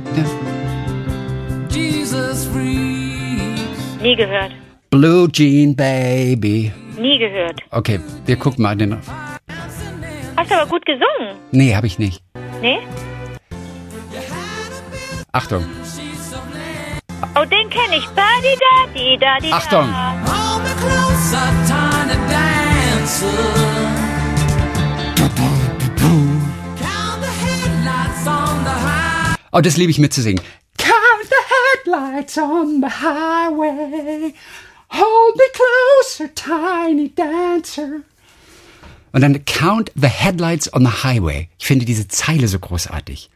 Jesus 1.70 2.46
freaks. 2.46 4.02
Nie 4.02 4.16
gehört. 4.16 4.52
Blue 4.90 5.30
Jean 5.32 5.76
Baby. 5.76 6.72
Nie 6.98 7.18
gehört. 7.18 7.60
Okay, 7.72 8.00
wir 8.26 8.36
gucken 8.36 8.64
mal 8.64 8.76
den. 8.76 9.00
Hast 10.38 10.52
aber 10.52 10.66
gut 10.70 10.86
gesungen. 10.86 11.36
Nee, 11.52 11.76
habe 11.76 11.88
ich 11.88 12.00
nicht. 12.00 12.24
Nee? 12.62 12.80
Achtung. 15.32 15.66
Oh, 17.36 17.46
den 17.46 17.70
kenne 17.70 17.98
ich. 17.98 18.08
Badi 18.10 18.56
da 18.60 18.94
di 18.94 19.18
da 19.18 19.40
di 19.40 19.50
da. 19.50 19.58
Achtung. 19.58 19.90
Hold 20.26 20.64
me 20.64 20.70
closer, 20.76 21.50
tiny 21.68 22.16
dancer. 22.30 22.84
Count 23.04 23.63
Oh, 29.56 29.62
das 29.62 29.78
liebe 29.78 29.92
ich 29.92 30.00
mitzusingen. 30.00 30.44
Count 30.80 31.30
the 31.30 31.92
headlights 31.94 32.40
on 32.40 32.82
the 32.82 32.88
highway. 32.88 34.34
Hold 34.90 35.36
me 35.36 35.44
closer, 35.54 36.34
tiny 36.34 37.14
dancer. 37.14 38.02
Und 39.12 39.22
dann 39.22 39.46
Count 39.46 39.92
the 39.94 40.08
headlights 40.08 40.74
on 40.74 40.84
the 40.84 41.04
highway. 41.04 41.50
Ich 41.60 41.68
finde 41.68 41.86
diese 41.86 42.08
Zeile 42.08 42.48
so 42.48 42.58
großartig. 42.58 43.30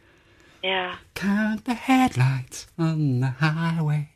Ja. 0.64 0.94
Count 1.14 1.62
the 1.66 1.74
headlights 1.74 2.66
on 2.76 3.20
the 3.20 3.28
highway. 3.40 4.08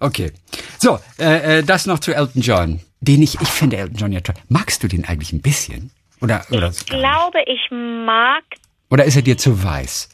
Okay. 0.00 0.32
So, 0.78 0.98
äh, 1.18 1.60
äh, 1.60 1.62
das 1.62 1.86
noch 1.86 2.00
zu 2.00 2.14
Elton 2.14 2.42
John. 2.42 2.80
Den 3.00 3.22
ich, 3.22 3.40
ich 3.40 3.48
finde 3.48 3.78
Elton 3.78 3.96
John 3.96 4.12
ja 4.12 4.20
toll. 4.20 4.34
Magst 4.50 4.82
du 4.82 4.88
den 4.88 5.06
eigentlich 5.06 5.32
ein 5.32 5.40
bisschen? 5.40 5.92
Oder, 6.20 6.44
oder, 6.50 6.68
Ich 6.68 6.84
glaube, 6.84 7.38
ich 7.46 7.70
mag. 7.70 8.44
Oder 8.90 9.04
ist 9.04 9.16
er 9.16 9.22
dir 9.22 9.36
zu 9.36 9.62
weiß? 9.62 10.08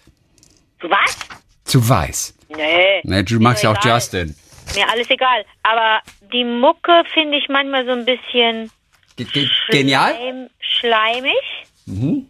Was? 0.83 1.19
Zu 1.64 1.88
weiß. 1.88 2.35
Nee. 2.49 3.00
Ne, 3.04 3.25
du 3.25 3.40
magst 3.40 3.62
ja 3.62 3.71
auch 3.73 3.81
egal. 3.81 3.95
Justin. 3.95 4.35
Mir 4.75 4.88
alles 4.90 5.09
egal. 5.11 5.45
Aber 5.62 6.00
die 6.33 6.45
Mucke 6.45 7.02
finde 7.12 7.38
ich 7.38 7.49
manchmal 7.49 7.85
so 7.87 7.93
ein 7.93 8.04
bisschen 8.04 8.71
Ge 9.16 9.26
ge 9.26 9.49
genial? 9.71 10.14
schleim, 10.14 10.50
schleimig. 10.61 11.43
Mhm. 11.87 12.28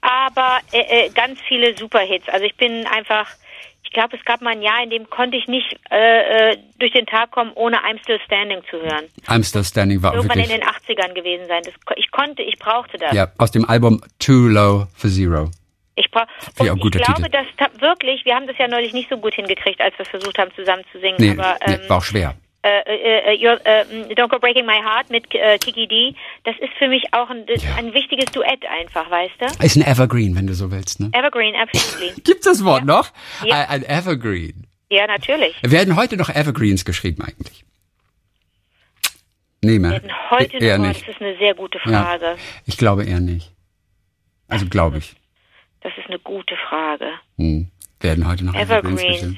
Aber 0.00 0.58
äh, 0.72 1.06
äh, 1.06 1.10
ganz 1.10 1.38
viele 1.48 1.76
Superhits. 1.76 2.28
Also 2.28 2.44
ich 2.44 2.56
bin 2.56 2.86
einfach. 2.86 3.28
Ich 3.84 3.92
glaube, 3.92 4.16
es 4.16 4.24
gab 4.24 4.42
mal 4.42 4.50
ein 4.50 4.62
Jahr, 4.62 4.82
in 4.82 4.90
dem 4.90 5.08
konnte 5.08 5.36
ich 5.36 5.46
nicht 5.46 5.78
äh, 5.90 6.50
äh, 6.52 6.56
durch 6.78 6.92
den 6.92 7.06
Tag 7.06 7.30
kommen, 7.30 7.52
ohne 7.54 7.78
I'm 7.78 7.98
Still 8.02 8.18
Standing 8.26 8.60
zu 8.68 8.78
hören. 8.78 9.04
I'm 9.28 9.44
Still 9.44 9.64
Standing 9.64 10.02
war 10.02 10.12
Irgendwann 10.14 10.38
in 10.40 10.48
wirklich. 10.48 10.60
den 10.86 10.96
80ern 10.98 11.14
gewesen 11.14 11.46
sein. 11.46 11.62
Das, 11.64 11.72
ich 11.96 12.10
konnte, 12.10 12.42
ich 12.42 12.58
brauchte 12.58 12.98
das. 12.98 13.12
Ja, 13.14 13.30
aus 13.38 13.52
dem 13.52 13.64
Album 13.64 14.02
Too 14.18 14.48
Low 14.48 14.86
for 14.94 15.08
Zero. 15.08 15.50
Ich, 15.96 16.10
bra 16.10 16.26
ich 16.60 16.70
auch 16.70 16.74
ein 16.76 16.80
und 16.80 16.94
ich 16.94 17.02
glaube, 17.02 17.22
Titel. 17.22 17.44
dass 17.58 17.80
wirklich, 17.80 18.24
wir 18.24 18.34
haben 18.34 18.46
das 18.46 18.56
ja 18.58 18.68
neulich 18.68 18.92
nicht 18.92 19.08
so 19.08 19.16
gut 19.16 19.34
hingekriegt, 19.34 19.80
als 19.80 19.98
wir 19.98 20.04
versucht 20.04 20.38
haben, 20.38 20.50
zusammen 20.54 20.82
zu 20.92 21.00
singen. 21.00 21.16
Nee, 21.18 21.30
aber 21.30 21.56
ähm, 21.62 21.80
nee, 21.82 21.88
war 21.88 21.96
auch 21.98 22.04
schwer. 22.04 22.34
äh, 22.62 22.68
äh, 22.80 23.34
äh, 23.34 23.36
You're, 23.42 23.58
äh, 23.64 24.12
Don't 24.14 24.28
Go 24.28 24.38
Breaking 24.38 24.66
My 24.66 24.74
Heart 24.82 25.08
mit 25.10 25.34
äh, 25.34 25.56
Kiki 25.58 25.86
D, 25.86 26.14
das 26.44 26.54
ist 26.60 26.72
für 26.78 26.88
mich 26.88 27.04
auch 27.12 27.30
ein, 27.30 27.46
Ja. 27.48 27.76
ein 27.78 27.94
wichtiges 27.94 28.26
Duett 28.32 28.64
einfach, 28.66 29.10
weißt 29.10 29.34
du? 29.38 29.64
Ist 29.64 29.76
ein 29.76 29.82
Evergreen, 29.86 30.36
wenn 30.36 30.46
du 30.46 30.54
so 30.54 30.70
willst, 30.70 31.00
ne? 31.00 31.10
Evergreen, 31.12 31.54
absolutely. 31.56 32.12
Gibt's 32.24 32.44
das 32.44 32.62
Wort 32.64 32.84
noch? 32.84 33.08
Ja. 33.44 33.66
Ein, 33.68 33.82
Evergreen. 33.84 34.66
ja, 34.90 35.06
natürlich. 35.06 35.54
Werden 35.62 35.96
heute 35.96 36.16
noch 36.18 36.28
Evergreens 36.28 36.84
geschrieben 36.84 37.22
eigentlich? 37.22 37.64
Nee, 39.62 39.78
mehr. 39.78 39.98
Denn 40.00 40.10
heute 40.30 40.58
eher 40.58 40.78
noch, 40.78 40.88
nicht. 40.88 41.02
das 41.08 41.14
ist 41.14 41.20
eine 41.22 41.36
sehr 41.38 41.54
gute 41.54 41.78
Ja. 41.86 42.02
Frage. 42.04 42.36
Ich 42.66 42.76
glaube 42.76 43.04
eher 43.04 43.20
nicht. 43.20 43.50
Also 44.48 44.66
glaube 44.66 44.98
ich. 44.98 45.14
Das 45.86 45.96
ist 45.98 46.08
eine 46.08 46.18
gute 46.18 46.56
Frage. 46.68 47.06
Hm. 47.38 47.68
Werden 48.00 48.26
heute 48.26 48.44
noch 48.44 48.56
Evergreens. 48.56 49.36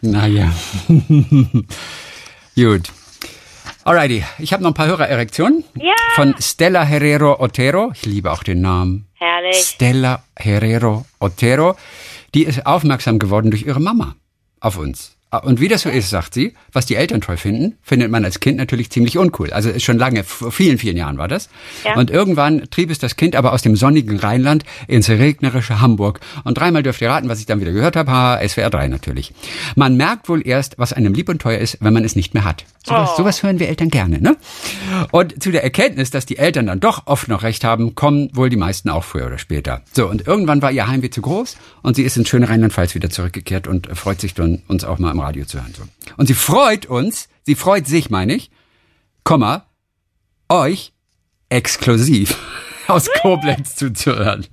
Naja. 0.00 0.54
Gut. 2.54 2.92
Alrighty. 3.82 4.24
Ich 4.38 4.52
habe 4.52 4.62
noch 4.62 4.70
ein 4.70 4.74
paar 4.74 4.86
Hörererektionen. 4.86 5.64
Ja. 5.74 5.96
Von 6.14 6.36
Stella 6.38 6.84
Herrero 6.84 7.42
Otero. 7.42 7.90
Ich 7.94 8.06
liebe 8.06 8.30
auch 8.30 8.44
den 8.44 8.60
Namen. 8.60 9.08
Herrlich. 9.14 9.56
Stella 9.56 10.22
Herrero 10.36 11.04
Otero. 11.18 11.74
Die 12.32 12.44
ist 12.44 12.64
aufmerksam 12.64 13.18
geworden 13.18 13.50
durch 13.50 13.66
ihre 13.66 13.80
Mama 13.80 14.14
auf 14.60 14.78
uns. 14.78 15.15
Und 15.44 15.60
wie 15.60 15.68
das 15.68 15.82
so 15.82 15.88
ist, 15.88 16.10
sagt 16.10 16.34
sie, 16.34 16.54
was 16.72 16.86
die 16.86 16.94
Eltern 16.96 17.20
toll 17.20 17.36
finden, 17.36 17.76
findet 17.82 18.10
man 18.10 18.24
als 18.24 18.40
Kind 18.40 18.58
natürlich 18.58 18.90
ziemlich 18.90 19.18
uncool. 19.18 19.52
Also 19.52 19.70
ist 19.70 19.84
schon 19.84 19.98
lange, 19.98 20.24
vor 20.24 20.52
vielen, 20.52 20.78
vielen 20.78 20.96
Jahren 20.96 21.18
war 21.18 21.28
das. 21.28 21.48
Ja. 21.84 21.96
Und 21.96 22.10
irgendwann 22.10 22.68
trieb 22.70 22.90
es 22.90 22.98
das 22.98 23.16
Kind 23.16 23.36
aber 23.36 23.52
aus 23.52 23.62
dem 23.62 23.76
sonnigen 23.76 24.18
Rheinland 24.18 24.64
ins 24.88 25.08
regnerische 25.08 25.80
Hamburg. 25.80 26.20
Und 26.44 26.58
dreimal 26.58 26.82
dürft 26.82 27.00
ihr 27.00 27.10
raten, 27.10 27.28
was 27.28 27.40
ich 27.40 27.46
dann 27.46 27.60
wieder 27.60 27.72
gehört 27.72 27.96
habe. 27.96 28.10
Ha, 28.10 28.40
SWR 28.46 28.70
3 28.70 28.88
natürlich. 28.88 29.32
Man 29.74 29.96
merkt 29.96 30.28
wohl 30.28 30.46
erst, 30.46 30.78
was 30.78 30.92
einem 30.92 31.14
lieb 31.14 31.28
und 31.28 31.40
teuer 31.42 31.58
ist, 31.58 31.78
wenn 31.80 31.92
man 31.92 32.04
es 32.04 32.16
nicht 32.16 32.34
mehr 32.34 32.44
hat. 32.44 32.64
Sowas, 32.84 33.10
Oh. 33.12 33.16
sowas 33.18 33.42
hören 33.42 33.58
wir 33.58 33.68
Eltern 33.68 33.90
gerne, 33.90 34.20
ne? 34.20 34.36
Und 35.10 35.42
zu 35.42 35.50
der 35.50 35.64
Erkenntnis, 35.64 36.10
dass 36.10 36.24
die 36.26 36.38
Eltern 36.38 36.66
dann 36.66 36.80
doch 36.80 37.06
oft 37.06 37.28
noch 37.28 37.42
recht 37.42 37.64
haben, 37.64 37.94
kommen 37.94 38.30
wohl 38.34 38.48
die 38.48 38.56
meisten 38.56 38.88
auch 38.90 39.04
früher 39.04 39.26
oder 39.26 39.38
später. 39.38 39.82
So, 39.92 40.08
und 40.08 40.26
irgendwann 40.26 40.62
war 40.62 40.70
ihr 40.70 40.86
Heimweh 40.86 41.10
zu 41.10 41.20
groß 41.22 41.56
und 41.82 41.96
sie 41.96 42.02
ist 42.02 42.16
ins 42.16 42.28
schöne 42.28 42.48
Rheinland-Pfalz 42.48 42.94
wieder 42.94 43.10
zurückgekehrt 43.10 43.66
und 43.66 43.88
freut 43.96 44.20
sich 44.20 44.34
dann, 44.34 44.62
uns 44.68 44.84
auch 44.84 44.98
mal 44.98 45.10
im 45.10 45.20
Radio 45.26 45.44
zu 45.44 45.58
hören. 45.60 45.74
So. 45.76 45.82
Und 46.16 46.26
sie 46.26 46.34
freut 46.34 46.86
uns, 46.86 47.28
sie 47.42 47.54
freut 47.54 47.86
sich, 47.86 48.10
meine 48.10 48.34
ich, 48.34 48.50
Komma, 49.24 49.66
euch 50.48 50.92
exklusiv 51.48 52.36
aus 52.86 53.08
Koblenz 53.20 53.74
zuzuhören. 53.74 54.46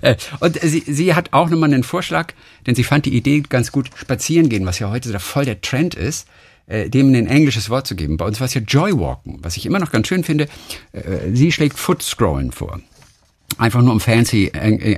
Äh, 0.00 0.14
Und 0.40 0.60
sie, 0.60 0.84
sie 0.86 1.14
hat 1.14 1.32
auch 1.32 1.48
nochmal 1.50 1.72
einen 1.72 1.82
Vorschlag, 1.82 2.32
denn 2.66 2.74
sie 2.74 2.84
fand 2.84 3.06
die 3.06 3.14
Idee 3.16 3.40
ganz 3.48 3.72
gut, 3.72 3.90
spazieren 3.96 4.48
gehen, 4.48 4.64
was 4.64 4.78
ja 4.78 4.90
heute 4.90 5.18
voll 5.18 5.44
der 5.44 5.60
Trend 5.60 5.94
ist, 5.94 6.28
äh, 6.66 6.88
dem 6.88 7.12
ein 7.12 7.26
englisches 7.26 7.68
Wort 7.70 7.86
zu 7.88 7.96
geben. 7.96 8.16
Bei 8.16 8.24
uns 8.24 8.38
war 8.40 8.46
es 8.46 8.54
ja 8.54 8.60
Joywalken, 8.60 9.38
was 9.42 9.56
ich 9.56 9.66
immer 9.66 9.80
noch 9.80 9.90
ganz 9.90 10.06
schön 10.06 10.22
finde. 10.22 10.48
Äh, 10.92 11.32
Sie 11.32 11.50
schlägt 11.50 11.78
Footscrollen 11.78 12.52
vor. 12.52 12.80
Einfach 13.58 13.82
nur 13.82 13.92
um 13.92 14.00
fancy 14.00 14.50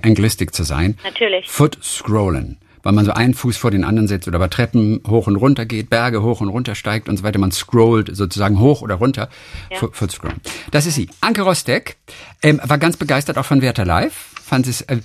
Anglistik 0.03 0.55
zu 0.55 0.63
sein. 0.63 0.97
Natürlich. 1.03 1.49
Foot 1.49 1.77
scrollen. 1.83 2.59
Weil 2.85 2.93
man 2.93 3.05
so 3.05 3.13
einen 3.13 3.35
Fuß 3.35 3.57
vor 3.57 3.73
den 3.73 3.83
anderen 3.83 4.07
setzt 4.07 4.29
oder 4.29 4.39
bei 4.39 4.47
Treppen 4.49 5.03
hoch 5.09 5.27
und 5.27 5.37
runter 5.37 5.67
geht, 5.67 5.91
Berge 5.91 6.23
hoch 6.23 6.41
und 6.41 6.49
runter 6.49 6.77
steigt 6.77 7.09
und 7.09 7.17
so 7.17 7.25
weiter. 7.25 7.41
Man 7.41 7.51
scrollt 7.51 8.15
sozusagen 8.15 8.61
hoch 8.61 8.83
oder 8.83 8.95
runter. 8.95 9.29
Ja. 9.71 9.79
Foot, 9.79 9.97
Foot 9.97 10.13
scrollen. 10.13 10.41
Das 10.71 10.87
ist 10.87 10.95
sie. 10.95 11.09
Anke 11.21 11.43
Rostek 11.43 11.97
ähm, 12.43 12.61
war 12.63 12.79
ganz 12.79 12.97
begeistert 12.97 13.39
auch 13.39 13.45
von 13.45 13.61
Werther 13.61 13.85
Live. 13.85 14.15
Fand 14.41 14.69
es, 14.69 14.83
äh, 14.83 15.01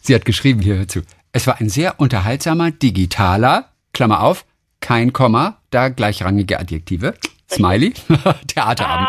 sie 0.00 0.14
hat 0.14 0.24
geschrieben 0.24 0.60
hier 0.60 0.76
hierzu. 0.76 1.02
Es 1.32 1.46
war 1.46 1.60
ein 1.60 1.68
sehr 1.68 1.98
unterhaltsamer, 1.98 2.70
digitaler, 2.70 3.70
Klammer 3.92 4.22
auf, 4.22 4.46
kein 4.80 5.12
Komma, 5.12 5.58
da 5.70 5.88
gleichrangige 5.88 6.60
Adjektive. 6.60 7.14
Smiley. 7.50 7.94
Theaterabend. 8.46 9.08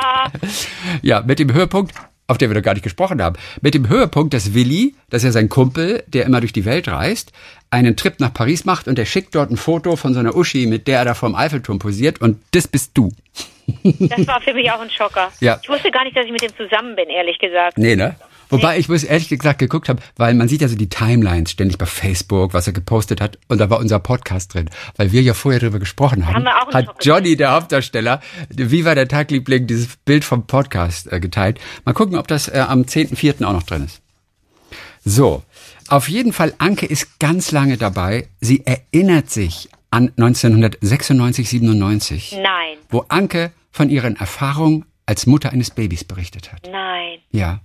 Ja, 1.02 1.22
mit 1.22 1.40
dem 1.40 1.54
Höhepunkt, 1.54 1.94
auf 2.28 2.38
der 2.38 2.50
wir 2.50 2.56
doch 2.56 2.64
gar 2.64 2.74
nicht 2.74 2.84
gesprochen 2.84 3.22
haben, 3.22 3.36
mit 3.62 3.74
dem 3.74 3.88
Höhepunkt, 3.88 4.34
dass 4.34 4.54
Willi, 4.54 4.96
das 5.10 5.22
ist 5.22 5.26
ja 5.26 5.32
sein 5.32 5.50
Kumpel, 5.50 6.04
der 6.08 6.26
immer 6.26 6.40
durch 6.40 6.54
die 6.54 6.66
Welt 6.66 6.88
reist, 6.88 7.32
einen 7.70 7.96
Trip 7.96 8.20
nach 8.20 8.34
Paris 8.34 8.66
macht 8.66 8.88
und 8.88 8.98
er 8.98 9.06
schickt 9.06 9.36
dort 9.36 9.52
ein 9.52 9.58
Foto 9.58 9.96
von 9.96 10.14
so 10.14 10.20
einer 10.20 10.36
Uschi, 10.36 10.66
mit 10.66 10.88
der 10.88 11.00
er 11.00 11.06
da 11.06 11.14
vorm 11.14 11.36
Eiffelturm 11.36 11.80
posiert 11.80 12.22
und 12.22 12.42
das 12.52 12.68
bist 12.68 12.92
du. 12.96 13.12
Das 13.84 14.28
war 14.28 14.42
für 14.42 14.54
mich 14.54 14.70
auch 14.72 14.80
ein 14.80 14.90
Schocker. 14.90 15.32
Ja. 15.40 15.60
Ich 15.62 15.70
wusste 15.70 15.90
gar 15.90 16.04
nicht, 16.04 16.16
dass 16.16 16.26
ich 16.26 16.32
mit 16.32 16.42
dem 16.42 16.56
zusammen 16.56 16.96
bin, 16.96 17.10
ehrlich 17.10 17.40
gesagt. 17.40 17.78
Nee, 17.78 17.96
ne? 17.96 18.16
Wobei 18.58 18.78
ich 18.80 18.90
muss 18.90 19.04
ehrlich 19.04 19.30
gesagt 19.30 19.60
geguckt 19.60 19.90
habe, 19.90 20.02
weil 20.18 20.34
man 20.34 20.48
sieht 20.48 20.62
ja 20.62 20.68
so 20.68 20.76
die 20.76 20.90
Timelines 20.90 21.52
ständig 21.52 21.78
bei 21.78 21.86
Facebook, 21.86 22.54
was 22.54 22.68
er 22.68 22.74
gepostet 22.74 23.22
hat, 23.22 23.38
und 23.48 23.60
da 23.60 23.70
war 23.70 23.80
unser 23.80 24.00
Podcast 24.00 24.54
drin, 24.54 24.70
weil 24.98 25.12
wir 25.12 25.22
ja 25.22 25.34
vorher 25.34 25.60
drüber 25.60 25.80
gesprochen 25.80 26.26
haben. 26.26 26.36
Haben 26.36 26.44
wir 26.44 26.62
auch 26.62 26.74
hat 26.74 27.06
Johnny, 27.06 27.36
der 27.36 27.52
Hauptdarsteller, 27.52 28.22
wie 28.50 28.86
war 28.86 28.96
der 28.96 29.08
Tagliebling, 29.08 29.68
dieses 29.68 29.96
Bild 29.98 30.24
vom 30.24 30.48
Podcast 30.48 31.12
äh, 31.12 31.20
geteilt. 31.20 31.60
Mal 31.86 31.94
gucken, 31.94 32.18
ob 32.18 32.28
das 32.28 32.48
äh, 32.48 32.64
am 32.68 32.82
10.4. 32.84 33.44
auch 33.46 33.54
noch 33.54 33.64
drin 33.64 33.86
ist. 33.86 34.02
So, 35.04 35.44
auf 35.88 36.10
jeden 36.10 36.34
Fall, 36.34 36.54
Anke 36.58 36.88
ist 36.88 37.20
ganz 37.20 37.52
lange 37.52 37.78
dabei. 37.78 38.28
Sie 38.42 38.66
erinnert 38.66 39.30
sich 39.30 39.70
an 39.92 40.12
1996, 40.18 41.48
97, 41.50 42.32
Nein, 42.42 42.78
wo 42.90 43.06
Anke 43.08 43.52
von 43.72 43.90
ihren 43.90 44.16
Erfahrungen 44.16 44.86
als 45.06 45.28
Mutter 45.28 45.52
eines 45.52 45.70
Babys 45.70 46.04
berichtet 46.04 46.52
hat. 46.52 46.68
nein. 46.72 47.20
Ja. 47.32 47.62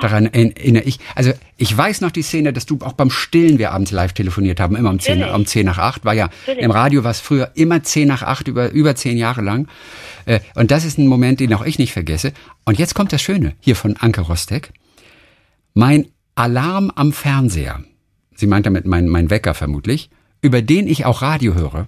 Daran 0.00 0.26
erinnere 0.26 0.82
ich. 0.82 0.98
Also 1.14 1.32
ich 1.56 1.76
weiß 1.76 2.00
noch 2.00 2.10
die 2.10 2.22
Szene, 2.22 2.52
dass 2.52 2.66
du 2.66 2.76
auch 2.82 2.94
beim 2.94 3.08
Stillen 3.10 3.58
wir 3.58 3.70
abends 3.70 3.92
live 3.92 4.12
telefoniert 4.12 4.58
haben, 4.58 4.74
immer 4.74 4.90
um 4.90 4.98
10, 4.98 5.20
Natürlich. 5.20 5.36
um 5.38 5.46
10 5.46 5.66
nach 5.66 5.78
8. 5.78 6.04
War 6.04 6.12
ja 6.14 6.28
Natürlich. 6.46 6.64
im 6.64 6.70
Radio 6.72 7.04
war 7.04 7.12
es 7.12 7.20
früher 7.20 7.52
immer 7.54 7.82
10 7.84 8.08
nach 8.08 8.22
8, 8.22 8.48
über, 8.48 8.70
über 8.72 8.96
10 8.96 9.16
Jahre 9.16 9.42
lang. 9.42 9.68
Äh, 10.24 10.40
Und 10.56 10.72
das 10.72 10.84
ist 10.84 10.98
ein 10.98 11.06
Moment, 11.06 11.38
den 11.38 11.54
auch 11.54 11.64
ich 11.64 11.78
nicht 11.78 11.92
vergesse. 11.92 12.32
Und 12.64 12.80
jetzt 12.80 12.94
kommt 12.96 13.12
das 13.12 13.22
Schöne 13.22 13.54
hier 13.60 13.76
von 13.76 13.96
Anke 13.96 14.22
Rostek. 14.22 14.72
Mein 15.74 16.08
Alarm 16.34 16.90
am 16.94 17.12
Fernseher, 17.12 17.84
sie 18.34 18.46
meint 18.48 18.66
damit 18.66 18.86
mein, 18.86 19.06
mein 19.08 19.30
Wecker 19.30 19.54
vermutlich, 19.54 20.10
über 20.40 20.62
den 20.62 20.88
ich 20.88 21.04
auch 21.04 21.22
Radio 21.22 21.54
höre, 21.54 21.86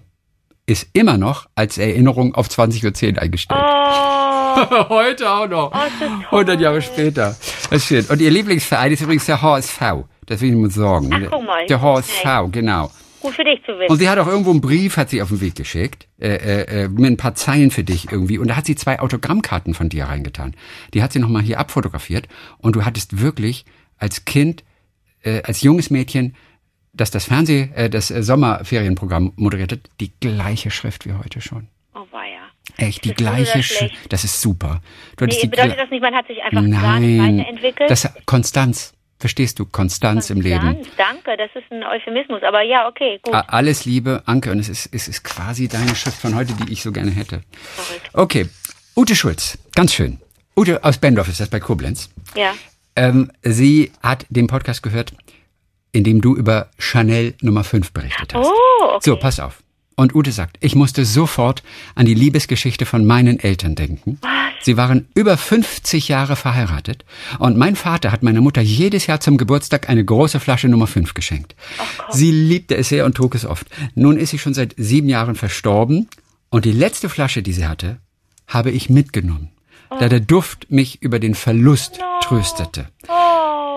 ist 0.67 0.87
immer 0.93 1.19
noch 1.19 1.47
als 1.57 1.79
Erinnerung 1.79 2.35
auf 2.35 2.49
20.10 2.49 3.17
Uhr 3.17 3.23
eingestellt. 3.23 3.61
Oh, 3.61 4.14
Heute 4.89 5.31
auch 5.31 5.49
noch. 5.49 5.71
toll. 5.71 6.09
100 6.31 6.61
Jahre 6.61 6.83
später. 6.83 7.37
Das 7.71 7.73
ist 7.73 7.87
schön. 7.87 8.05
Und 8.07 8.21
ihr 8.21 8.31
Lieblingsverein 8.31 8.93
ist 8.93 9.01
übrigens 9.01 9.27
der 9.27 9.43
HSV. 9.43 9.81
Das 10.27 10.41
will 10.41 10.51
ich 10.51 10.57
mal 10.57 10.71
sagen. 10.71 11.11
Ach, 11.13 11.21
guck 11.31 11.45
mal. 11.45 11.67
Der 11.67 11.81
HSV, 11.81 12.25
genau. 12.51 12.91
gut 13.21 13.35
für 13.35 13.45
dich 13.45 13.61
zu 13.65 13.79
wissen. 13.79 13.91
Und 13.91 13.99
sie 13.99 14.09
hat 14.09 14.19
auch 14.19 14.27
irgendwo 14.27 14.51
einen 14.51 14.61
Brief, 14.61 14.97
hat 14.97 15.11
sie 15.11 15.23
auf 15.23 15.29
den 15.29 15.41
Weg 15.41 15.55
geschickt, 15.55 16.07
äh, 16.21 16.29
äh, 16.29 16.85
äh, 16.85 16.89
mit 16.89 17.07
ein 17.07 17.17
paar 17.17 17.35
Zeilen 17.35 17.71
für 17.71 17.85
dich 17.85 18.11
irgendwie. 18.11 18.39
Und 18.39 18.49
da 18.49 18.57
hat 18.57 18.67
sie 18.67 18.77
zwei 18.77 19.01
Autogrammkarten 19.01 19.75
von 19.75 19.89
dir 19.89 20.05
reingetan. 20.05 20.55
Die 20.93 21.03
hat 21.03 21.13
sie 21.13 21.19
nochmal 21.19 21.43
hier 21.43 21.59
abfotografiert. 21.59 22.29
Und 22.59 22.77
du 22.77 22.85
hattest 22.85 23.21
wirklich 23.21 23.65
als 23.99 24.25
Kind, 24.25 24.65
äh, 25.23 25.43
als 25.43 25.63
junges 25.63 25.91
Mädchen, 25.91 26.35
das 26.93 27.11
das 27.11 27.25
Fernseh, 27.25 27.71
äh, 27.75 27.91
das 27.91 28.11
äh, 28.11 28.23
Sommerferienprogramm 28.23 29.33
moderiert 29.37 29.73
hat, 29.73 29.81
die 30.01 30.13
gleiche 30.21 30.71
Schrift 30.71 31.07
wie 31.07 31.13
heute 31.13 31.41
schon. 31.41 31.69
Echt, 32.77 33.05
die 33.05 33.09
das 33.11 33.17
gleiche 33.17 33.63
schlecht? 33.63 33.97
Das 34.13 34.25
ist 34.25 34.41
super. 34.41 34.81
Du 35.17 35.27
Nee, 35.27 35.47
bedeutet 35.47 35.79
das 35.79 35.91
nicht, 35.91 36.03
man 36.03 36.15
hat 36.15 36.27
sich 36.27 36.43
einfach 36.43 36.63
Nein, 36.63 37.39
weiterentwickelt? 37.39 37.91
das 37.91 38.09
Konstanz. 38.27 38.93
Verstehst 39.21 39.59
du? 39.59 39.65
Konstanz 39.65 40.29
im 40.29 40.41
Leben. 40.41 40.77
Danke, 40.99 41.37
das 41.39 41.49
ist 41.55 41.71
ein 41.71 41.83
Euphemismus. 41.85 42.43
Aber 42.43 42.63
ja, 42.63 42.89
okay, 42.89 43.21
gut. 43.23 43.33
Alles 43.35 43.85
Liebe, 43.87 44.23
Anke. 44.27 44.51
Und 44.51 44.59
es 44.59 44.69
ist, 44.69 44.89
es 44.93 45.09
ist 45.09 45.23
quasi 45.25 45.69
deine 45.69 45.95
Schrift 45.95 46.21
von 46.21 46.35
heute, 46.35 46.53
die 46.55 46.73
ich 46.73 46.83
so 46.83 46.93
gerne 46.93 47.11
hätte. 47.11 47.41
Okay, 48.13 48.49
Ute 48.97 49.17
Schulz, 49.17 49.59
ganz 49.75 49.93
schön. 49.93 50.21
Ute 50.57 50.85
aus 50.85 50.99
Bendorf 50.99 51.29
ist 51.29 51.41
das 51.41 51.49
bei 51.49 51.59
Koblenz. 51.59 52.11
Ja. 52.37 52.53
Ähm, 52.97 53.33
sie 53.43 53.91
hat 54.03 54.25
den 54.29 54.47
Podcast 54.47 54.83
gehört, 54.85 55.13
in 55.91 56.05
dem 56.05 56.21
du 56.21 56.37
über 56.37 56.69
Chanel 56.79 57.35
Nummer 57.41 57.65
5 57.65 57.93
berichtet 57.93 58.35
hast. 58.35 58.47
Oh, 58.47 58.85
okay. 58.85 58.99
So, 59.03 59.17
pass 59.17 59.41
auf. 59.41 59.64
Und 59.97 60.15
Ute 60.15 60.33
sagt, 60.33 60.57
ich 60.61 60.75
musste 60.75 61.05
sofort 61.05 61.63
an 61.95 62.07
die 62.07 62.15
Liebesgeschichte 62.15 62.85
von 62.85 63.07
meinen 63.07 63.39
Eltern 63.39 63.77
denken. 63.77 64.19
Sie 64.61 64.77
waren 64.77 65.07
über 65.15 65.37
50 65.37 66.09
Jahre 66.09 66.37
verheiratet 66.37 67.05
und 67.39 67.57
mein 67.57 67.77
Vater 67.77 68.11
hat 68.11 68.23
meiner 68.23 68.41
Mutter 68.41 68.61
jedes 68.61 69.07
Jahr 69.07 69.21
zum 69.21 69.37
Geburtstag 69.37 69.89
eine 69.89 70.05
große 70.05 70.41
Flasche 70.41 70.69
Nummer 70.69 70.87
5 70.87 71.15
geschenkt. 71.15 71.55
Sie 72.11 72.33
liebte 72.33 72.77
es 72.77 72.89
sehr 72.89 73.05
und 73.05 73.15
trug 73.15 73.35
es 73.35 73.45
oft. 73.45 73.67
Nun 73.95 74.17
ist 74.17 74.31
sie 74.31 74.39
schon 74.39 74.55
seit 74.55 74.75
sieben 74.77 75.09
Jahren 75.09 75.37
verstorben 75.37 76.09
und 76.51 76.65
die 76.65 76.73
letzte 76.73 77.09
Flasche, 77.09 77.43
die 77.43 77.53
sie 77.53 77.67
hatte, 77.67 77.99
habe 78.47 78.71
ich 78.71 78.91
mitgenommen, 78.91 79.51
da 80.01 80.09
der 80.09 80.21
Duft 80.21 80.71
mich 80.71 81.03
über 81.03 81.19
den 81.19 81.35
Verlust 81.35 82.01
tröstete. 82.23 82.89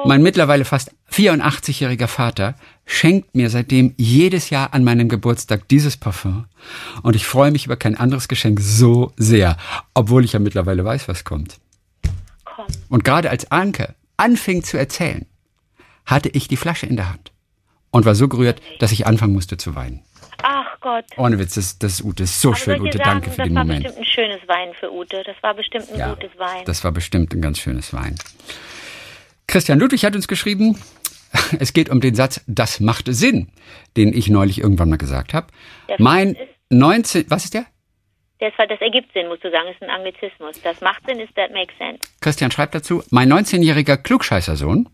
Mein 0.06 0.22
mittlerweile 0.22 0.64
fast 0.64 0.92
84-jähriger 1.12 2.08
Vater 2.08 2.56
schenkt 2.90 3.36
mir 3.36 3.50
seitdem 3.50 3.94
jedes 3.98 4.50
Jahr 4.50 4.74
an 4.74 4.84
meinem 4.84 5.10
Geburtstag 5.10 5.68
dieses 5.68 5.98
Parfum. 5.98 6.46
Und 7.04 7.16
ich 7.16 7.28
freue 7.28 7.52
mich 7.52 7.66
über 7.66 7.76
kein 7.76 7.96
anderes 7.98 8.28
Geschenk 8.30 8.60
so 8.62 9.12
sehr, 9.18 9.58
obwohl 9.94 10.24
ich 10.26 10.34
ja 10.34 10.40
mittlerweile 10.40 10.84
weiß, 10.84 11.08
was 11.08 11.24
kommt. 11.26 11.60
Komm. 12.46 12.66
Und 12.90 13.04
gerade 13.04 13.30
als 13.30 13.52
Anke 13.52 13.94
anfing 14.16 14.64
zu 14.64 14.78
erzählen, 14.78 15.26
hatte 16.06 16.30
ich 16.30 16.48
die 16.48 16.58
Flasche 16.58 16.86
in 16.86 16.96
der 16.96 17.10
Hand 17.12 17.32
und 17.92 18.06
war 18.06 18.16
so 18.16 18.28
gerührt, 18.30 18.62
dass 18.80 18.94
ich 18.94 19.06
anfangen 19.06 19.34
musste 19.34 19.58
zu 19.58 19.76
weinen. 19.76 20.02
Ach 20.42 20.80
Gott. 20.80 21.06
Ohne 21.18 21.40
Witz, 21.40 21.56
das, 21.56 21.78
das 21.80 21.94
ist 21.96 22.04
Ute, 22.06 22.24
das 22.24 22.30
ist 22.32 22.42
so 22.42 22.50
Aber 22.50 22.58
schön, 22.58 22.82
Ute, 22.82 22.92
dir 22.92 23.04
danke 23.04 23.26
sagen, 23.30 23.36
für 23.36 23.38
das 23.42 23.48
den 23.50 23.56
war 23.56 23.64
Moment. 23.66 23.84
bestimmt 23.84 24.06
ein 24.08 24.12
schönes 24.14 24.48
Wein 24.48 24.70
für 24.80 24.94
Ute. 24.94 25.24
Das 25.26 25.36
war 25.44 25.54
bestimmt 25.54 25.92
ein 25.92 26.00
Ja, 26.00 26.14
gutes 26.14 26.32
Wein. 26.38 26.64
das 26.66 26.84
war 26.86 26.92
bestimmt 26.94 27.34
ein 27.34 27.42
ganz 27.42 27.60
schönes 27.60 27.92
Wein. 27.94 28.16
Christian 29.48 29.80
Ludwig 29.80 30.04
hat 30.06 30.16
uns 30.16 30.28
geschrieben, 30.28 30.78
es 31.60 31.74
geht 31.74 31.90
um 31.90 32.02
den 32.02 32.16
Satz, 32.16 32.42
das 32.48 32.80
macht 32.80 33.06
Sinn, 33.08 33.50
den 33.96 34.14
ich 34.14 34.30
neulich 34.30 34.60
irgendwann 34.60 34.90
mal 34.90 34.98
gesagt 34.98 35.34
habe. 35.34 35.48
Der 35.90 35.98
Mein 36.00 36.30
ist- 36.36 36.42
19, 36.70 37.26
was 37.30 37.46
ist 37.46 37.54
der? 37.54 37.66
Das, 38.40 38.54
das 38.58 38.80
ergibt 38.82 39.12
Sinn, 39.14 39.28
musst 39.30 39.44
du 39.44 39.50
sagen, 39.50 39.68
ist 39.70 39.82
ein 39.82 39.90
Anglizismus. 39.90 40.62
Das 40.64 40.80
macht 40.82 41.04
Sinn, 41.08 41.20
ist 41.20 41.34
that 41.36 41.52
makes 41.54 41.74
sense. 41.80 42.00
Christian 42.22 42.52
schreibt 42.52 42.76
dazu, 42.76 43.02
mein 43.10 43.32
19-jähriger 43.34 43.98
Klugscheißersohn, 43.98 44.88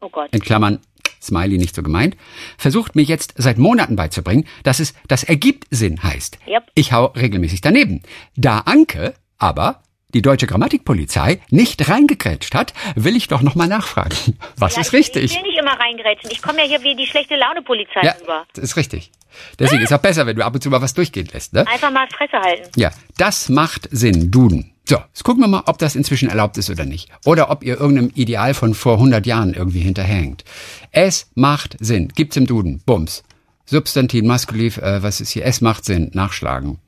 Oh 0.00 0.08
Gott. 0.10 0.28
in 0.32 0.40
Klammern, 0.40 0.78
Smiley 1.22 1.56
nicht 1.56 1.74
so 1.74 1.82
gemeint, 1.82 2.16
versucht 2.58 2.94
mir 2.96 3.02
jetzt 3.02 3.34
seit 3.38 3.56
Monaten 3.56 3.96
beizubringen, 3.96 4.46
dass 4.64 4.78
es 4.80 4.92
das 5.08 5.24
ergibt 5.24 5.64
Sinn 5.70 6.02
heißt. 6.02 6.38
Yep. 6.46 6.64
Ich 6.74 6.92
hau 6.92 7.06
regelmäßig 7.06 7.60
daneben. 7.62 8.02
Da 8.36 8.58
Anke 8.58 9.14
aber 9.38 9.82
die 10.14 10.22
deutsche 10.22 10.46
Grammatikpolizei 10.46 11.40
nicht 11.50 11.88
reingekrätscht 11.88 12.54
hat, 12.54 12.72
will 12.94 13.16
ich 13.16 13.28
doch 13.28 13.42
nochmal 13.42 13.68
nachfragen. 13.68 14.14
Was 14.56 14.76
Ja, 14.76 14.82
ist 14.82 14.88
ich- 14.88 14.92
richtig? 14.94 15.24
Ich 15.24 15.36
will 15.36 15.42
nicht 15.42 15.58
immer 15.58 15.78
reingrätschen. 15.78 16.30
Ich 16.30 16.42
komme 16.42 16.58
ja 16.62 16.64
hier 16.68 16.82
wie 16.82 16.94
die 16.96 17.06
schlechte 17.06 17.36
Laune-Polizei 17.36 18.00
Ja, 18.02 18.12
rüber. 18.20 18.44
das 18.54 18.64
ist 18.64 18.76
richtig. 18.76 19.10
Deswegen 19.58 19.82
ist 19.82 19.92
auch 19.92 19.98
besser, 19.98 20.26
wenn 20.26 20.36
du 20.36 20.44
ab 20.44 20.54
und 20.54 20.62
zu 20.62 20.68
mal 20.68 20.82
was 20.82 20.92
durchgehen 20.92 21.26
lässt. 21.32 21.54
Ne? 21.54 21.66
Einfach 21.66 21.90
mal 21.90 22.06
Fresse 22.14 22.36
halten. 22.38 22.68
Ja, 22.78 22.90
das 23.16 23.48
macht 23.48 23.88
Sinn, 23.90 24.30
Duden. 24.30 24.72
So, 24.84 24.96
jetzt 24.96 25.22
gucken 25.24 25.42
wir 25.42 25.48
mal, 25.48 25.62
ob 25.66 25.78
das 25.78 25.94
inzwischen 25.96 26.28
erlaubt 26.28 26.58
ist 26.58 26.68
oder 26.68 26.84
nicht. 26.84 27.08
Oder 27.24 27.50
ob 27.50 27.62
ihr 27.64 27.80
irgendeinem 27.80 28.10
Ideal 28.14 28.52
von 28.52 28.74
vor 28.74 28.94
100 28.94 29.24
Jahren 29.26 29.54
irgendwie 29.54 29.80
hinterhängt. 29.80 30.44
Es 30.90 31.30
macht 31.34 31.76
Sinn. 31.80 32.08
Gibt's 32.14 32.36
im 32.36 32.46
Duden. 32.46 32.82
Bums. 32.84 33.22
Substantiv, 33.64 34.24
Maskuliv, 34.24 34.76
äh, 34.78 35.02
was 35.02 35.20
ist 35.22 35.30
hier? 35.30 35.46
Es 35.46 35.60
macht 35.62 35.84
Sinn. 35.86 36.10
Nachschlagen. 36.12 36.78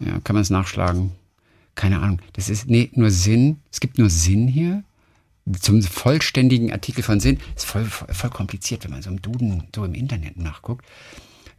Ja, 0.00 0.18
kann 0.24 0.34
man 0.34 0.42
es 0.42 0.50
nachschlagen? 0.50 1.12
Keine 1.78 2.00
Ahnung. 2.00 2.18
Das 2.32 2.50
ist, 2.50 2.68
nee, 2.68 2.90
nur 2.94 3.12
Sinn. 3.12 3.60
Es 3.70 3.78
gibt 3.78 3.98
nur 3.98 4.10
Sinn 4.10 4.48
hier. 4.48 4.82
Zum 5.60 5.80
vollständigen 5.80 6.72
Artikel 6.72 7.04
von 7.04 7.20
Sinn. 7.20 7.38
Ist 7.54 7.66
voll, 7.66 7.84
voll, 7.84 8.30
kompliziert, 8.30 8.82
wenn 8.82 8.90
man 8.90 9.00
so 9.00 9.10
im 9.10 9.22
Duden, 9.22 9.62
so 9.72 9.84
im 9.84 9.94
Internet 9.94 10.38
nachguckt. 10.38 10.84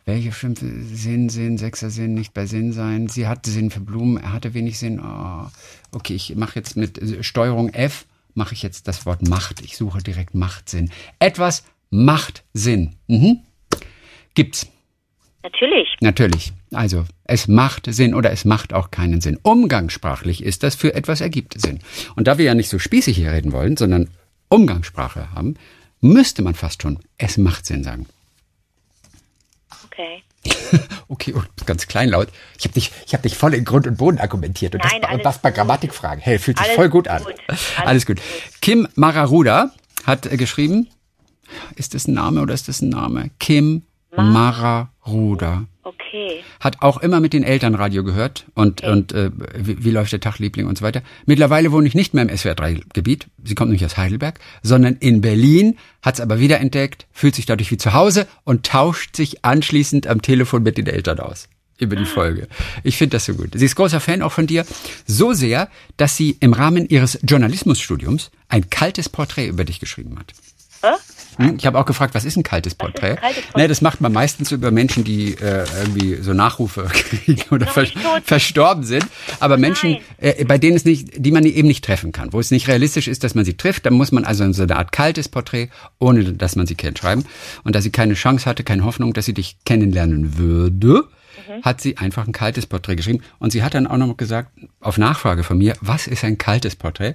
Welche 0.03 0.33
Schimpfe 0.33 0.65
Sinn, 0.83 1.29
Sinn, 1.29 1.57
Sechser 1.57 1.89
Sinn, 1.89 2.15
nicht 2.15 2.33
bei 2.33 2.47
Sinn 2.47 2.73
sein. 2.73 3.07
Sie 3.07 3.27
hatte 3.27 3.49
Sinn 3.49 3.71
für 3.71 3.79
Blumen, 3.79 4.17
er 4.17 4.33
hatte 4.33 4.53
wenig 4.53 4.77
Sinn. 4.77 4.99
Oh, 4.99 5.47
okay, 5.93 6.15
ich 6.15 6.35
mache 6.35 6.59
jetzt 6.59 6.75
mit 6.75 6.97
äh, 6.97 7.23
Steuerung 7.23 7.69
F, 7.69 8.05
mache 8.33 8.53
ich 8.53 8.61
jetzt 8.61 8.89
das 8.89 9.05
Wort 9.05 9.25
Macht. 9.25 9.61
Ich 9.61 9.77
suche 9.77 10.03
direkt 10.03 10.35
Machtsinn. 10.35 10.91
Etwas 11.19 11.63
macht 11.91 12.43
Sinn. 12.53 12.97
Mhm. 13.07 13.39
Gibt's. 14.33 14.67
Natürlich. 15.43 15.95
Natürlich. 16.01 16.51
Also, 16.71 17.05
es 17.23 17.47
macht 17.47 17.91
Sinn 17.91 18.13
oder 18.13 18.31
es 18.31 18.45
macht 18.45 18.73
auch 18.73 18.91
keinen 18.91 19.21
Sinn. 19.21 19.39
Umgangssprachlich 19.41 20.43
ist 20.43 20.63
das 20.63 20.75
für 20.75 20.93
etwas 20.93 21.21
ergibt 21.21 21.59
Sinn. 21.59 21.79
Und 22.15 22.27
da 22.27 22.37
wir 22.37 22.45
ja 22.45 22.53
nicht 22.53 22.69
so 22.69 22.77
spießig 22.77 23.17
hier 23.17 23.31
reden 23.31 23.51
wollen, 23.51 23.75
sondern 23.75 24.09
Umgangssprache 24.49 25.31
haben, 25.33 25.55
müsste 26.01 26.41
man 26.41 26.55
fast 26.55 26.81
schon 26.81 26.99
es 27.17 27.37
macht 27.37 27.65
Sinn 27.65 27.83
sagen. 27.83 28.05
Okay. 29.85 30.23
Okay, 31.11 31.33
und 31.33 31.47
ganz 31.65 31.87
kleinlaut. 31.87 32.27
Ich 32.59 32.65
habe 32.65 32.75
dich, 32.75 32.91
ich 33.07 33.15
hab 33.15 33.23
dich 33.23 33.35
voll 33.35 33.55
in 33.55 33.65
Grund 33.65 33.87
und 33.87 33.97
Boden 33.97 34.19
argumentiert 34.19 34.75
und, 34.75 34.83
Nein, 34.83 35.01
das, 35.01 35.09
und 35.09 35.13
alles 35.15 35.23
das 35.23 35.37
bei 35.39 35.49
gut. 35.49 35.55
Grammatikfragen. 35.55 36.21
Hey, 36.23 36.37
fühlt 36.37 36.59
sich 36.59 36.67
voll 36.67 36.87
gut 36.87 37.07
an. 37.07 37.23
gut. 37.23 37.33
Alles, 37.47 37.61
Alles 37.83 38.05
gut. 38.05 38.21
Kim 38.61 38.87
Mararuda 38.93 39.71
hat 40.05 40.27
äh, 40.27 40.37
geschrieben, 40.37 40.87
ist 41.75 41.95
das 41.95 42.07
ein 42.07 42.13
Name 42.13 42.41
oder 42.41 42.53
ist 42.53 42.67
das 42.67 42.81
ein 42.81 42.89
Name? 42.89 43.31
Kim 43.39 43.81
Mararuda. 44.15 45.65
Okay. 45.83 46.43
Hat 46.59 46.81
auch 46.81 46.97
immer 46.97 47.19
mit 47.19 47.33
den 47.33 47.43
Eltern 47.43 47.75
Radio 47.75 48.03
gehört 48.03 48.45
und, 48.53 48.83
und 48.83 49.11
äh, 49.11 49.31
wie, 49.55 49.83
wie 49.83 49.91
läuft 49.91 50.11
der 50.11 50.19
Tag, 50.19 50.39
Liebling 50.39 50.67
und 50.67 50.77
so 50.77 50.83
weiter. 50.83 51.01
Mittlerweile 51.25 51.71
wohne 51.71 51.87
ich 51.87 51.95
nicht 51.95 52.13
mehr 52.13 52.23
im 52.23 52.29
SWR3-Gebiet. 52.29 53.27
Sie 53.43 53.55
kommt 53.55 53.71
nicht 53.71 53.85
aus 53.85 53.97
Heidelberg, 53.97 54.39
sondern 54.61 54.95
in 54.95 55.21
Berlin, 55.21 55.77
hat 56.01 56.15
es 56.15 56.21
aber 56.21 56.39
wiederentdeckt, 56.39 57.07
fühlt 57.11 57.35
sich 57.35 57.45
dadurch 57.45 57.71
wie 57.71 57.77
zu 57.77 57.93
Hause 57.93 58.27
und 58.43 58.65
tauscht 58.65 59.15
sich 59.15 59.45
anschließend 59.45 60.07
am 60.07 60.21
Telefon 60.21 60.63
mit 60.63 60.77
den 60.77 60.87
Eltern 60.87 61.19
aus. 61.19 61.47
Über 61.79 61.95
die 61.95 62.05
Folge. 62.05 62.49
Ich 62.83 62.97
finde 62.97 63.15
das 63.15 63.25
so 63.25 63.33
gut. 63.35 63.51
Sie 63.53 63.63
ist 63.63 63.75
großer 63.75 64.01
Fan 64.01 64.21
auch 64.21 64.33
von 64.33 64.47
dir. 64.47 64.65
So 65.07 65.31
sehr, 65.31 65.69
dass 65.95 66.17
sie 66.17 66.35
im 66.41 66.51
Rahmen 66.51 66.89
ihres 66.89 67.19
Journalismusstudiums 67.23 68.31
ein 68.49 68.69
kaltes 68.69 69.07
Porträt 69.07 69.47
über 69.47 69.63
dich 69.63 69.79
geschrieben 69.79 70.19
hat. 70.19 70.33
Hä? 70.83 70.97
Hm, 71.39 71.55
Ich 71.57 71.65
habe 71.65 71.79
auch 71.79 71.85
gefragt, 71.85 72.13
was 72.15 72.25
ist 72.25 72.35
ein 72.37 72.43
kaltes 72.43 72.75
Porträt? 72.75 73.15
kaltes 73.15 73.43
Porträt? 73.43 73.61
Ne, 73.61 73.67
das 73.67 73.81
macht 73.81 74.01
man 74.01 74.11
meistens 74.11 74.51
über 74.51 74.71
Menschen, 74.71 75.03
die 75.03 75.33
äh, 75.35 75.65
irgendwie 75.79 76.15
so 76.21 76.33
Nachrufe 76.33 76.83
kriegen 76.93 77.41
oder 77.51 77.65
ver 77.67 77.85
verstorben 78.23 78.83
sind. 78.83 79.05
Aber 79.39 79.57
Menschen, 79.57 79.97
äh, 80.17 80.43
bei 80.45 80.57
denen 80.57 80.75
es 80.75 80.85
nicht, 80.85 81.09
die 81.17 81.31
man 81.31 81.43
eben 81.45 81.67
nicht 81.67 81.83
treffen 81.85 82.11
kann, 82.11 82.33
wo 82.33 82.39
es 82.39 82.51
nicht 82.51 82.67
realistisch 82.67 83.07
ist, 83.07 83.23
dass 83.23 83.35
man 83.35 83.45
sie 83.45 83.55
trifft, 83.55 83.85
dann 83.85 83.93
muss 83.93 84.11
man 84.11 84.25
also 84.25 84.51
so 84.51 84.63
eine 84.63 84.75
Art 84.75 84.91
kaltes 84.91 85.29
Porträt, 85.29 85.69
ohne 85.97 86.33
dass 86.33 86.55
man 86.55 86.67
sie 86.67 86.75
kennt, 86.75 86.99
schreiben. 86.99 87.23
Und 87.63 87.75
da 87.75 87.81
sie 87.81 87.89
keine 87.91 88.13
Chance 88.15 88.45
hatte, 88.45 88.63
keine 88.63 88.83
Hoffnung, 88.83 89.13
dass 89.13 89.25
sie 89.25 89.33
dich 89.33 89.57
kennenlernen 89.65 90.37
würde, 90.37 91.05
Mhm. 91.47 91.63
hat 91.63 91.79
sie 91.79 91.95
einfach 91.97 92.27
ein 92.27 92.33
kaltes 92.33 92.65
Porträt 92.65 92.95
geschrieben. 92.97 93.23
Und 93.39 93.51
sie 93.51 93.63
hat 93.63 93.73
dann 93.73 93.87
auch 93.87 93.95
noch 93.97 94.17
gesagt, 94.17 94.51
auf 94.81 94.97
Nachfrage 94.97 95.43
von 95.43 95.57
mir, 95.57 95.73
was 95.79 96.05
ist 96.07 96.23
ein 96.25 96.37
kaltes 96.37 96.75
Porträt? 96.75 97.13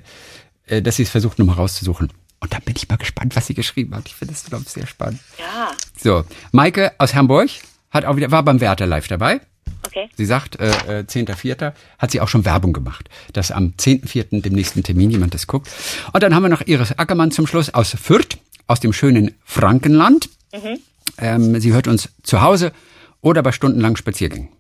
äh, 0.66 0.80
dass 0.80 0.96
sie 0.96 1.02
es 1.02 1.10
versucht, 1.10 1.38
nochmal 1.38 1.56
rauszusuchen. 1.56 2.08
Und 2.44 2.52
da 2.52 2.58
bin 2.58 2.74
ich 2.76 2.86
mal 2.90 2.96
gespannt, 2.96 3.34
was 3.36 3.46
sie 3.46 3.54
geschrieben 3.54 3.94
hat. 3.96 4.02
Ich 4.06 4.14
finde 4.14 4.34
das, 4.34 4.44
glaube 4.44 4.64
ich, 4.66 4.70
sehr 4.70 4.86
spannend. 4.86 5.18
Ja, 5.38 5.70
So, 5.98 6.24
Maike 6.52 6.92
aus 6.98 7.14
Hamburg 7.14 7.48
hat 7.90 8.04
auch 8.04 8.16
wieder, 8.16 8.30
war 8.30 8.42
beim 8.42 8.60
Werther 8.60 8.84
live 8.86 9.08
dabei. 9.08 9.40
okay. 9.86 10.10
Sie 10.14 10.26
sagt, 10.26 10.60
äh, 10.60 11.00
äh, 11.00 11.04
10.4. 11.04 11.72
hat 11.98 12.10
sie 12.10 12.20
auch 12.20 12.28
schon 12.28 12.44
Werbung 12.44 12.74
gemacht, 12.74 13.08
dass 13.32 13.50
am 13.50 13.72
10.4. 13.78 14.42
dem 14.42 14.52
nächsten 14.52 14.82
Termin 14.82 15.10
jemand 15.10 15.32
das 15.32 15.46
guckt. 15.46 15.70
Und 16.12 16.22
dann 16.22 16.34
haben 16.34 16.42
wir 16.42 16.50
noch 16.50 16.66
Iris 16.66 16.92
Ackermann 16.98 17.30
zum 17.30 17.46
Schluss 17.46 17.72
aus 17.72 17.96
Fürth, 17.98 18.36
aus 18.66 18.80
dem 18.80 18.92
schönen 18.92 19.34
Frankenland. 19.46 20.28
Ähm, 21.16 21.58
sie 21.60 21.72
hört 21.72 21.88
uns 21.88 22.10
zu 22.22 22.42
Hause 22.42 22.72
oder 23.22 23.42
bei 23.42 23.52
stundenlangen 23.52 23.96
Spaziergängen. 23.96 24.50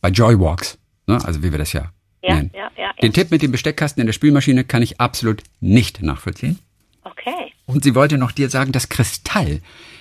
Bei 0.00 0.08
Joywalks, 0.08 0.78
ne? 1.06 1.22
also 1.22 1.42
wie 1.42 1.52
wir 1.52 1.58
das 1.58 1.74
ja, 1.74 1.92
Ja, 2.22 2.36
nennen. 2.36 2.50
ja, 2.54 2.70
ja, 2.78 2.84
ja. 2.84 2.92
Den 3.02 3.12
Tipp 3.12 3.30
mit 3.30 3.42
dem 3.42 3.52
Besteckkasten 3.52 4.00
in 4.00 4.06
der 4.06 4.14
Spülmaschine 4.14 4.64
kann 4.64 4.80
ich 4.80 5.00
absolut 5.00 5.42
nicht 5.60 6.00
nachvollziehen. 6.00 6.60
Okay. 7.06 7.52
Und 7.66 7.84
sie 7.84 7.94
wollte 7.94 8.18
noch 8.18 8.32
dir 8.32 8.50
sagen, 8.50 8.72
dass 8.72 8.88
Kristall 8.88 9.60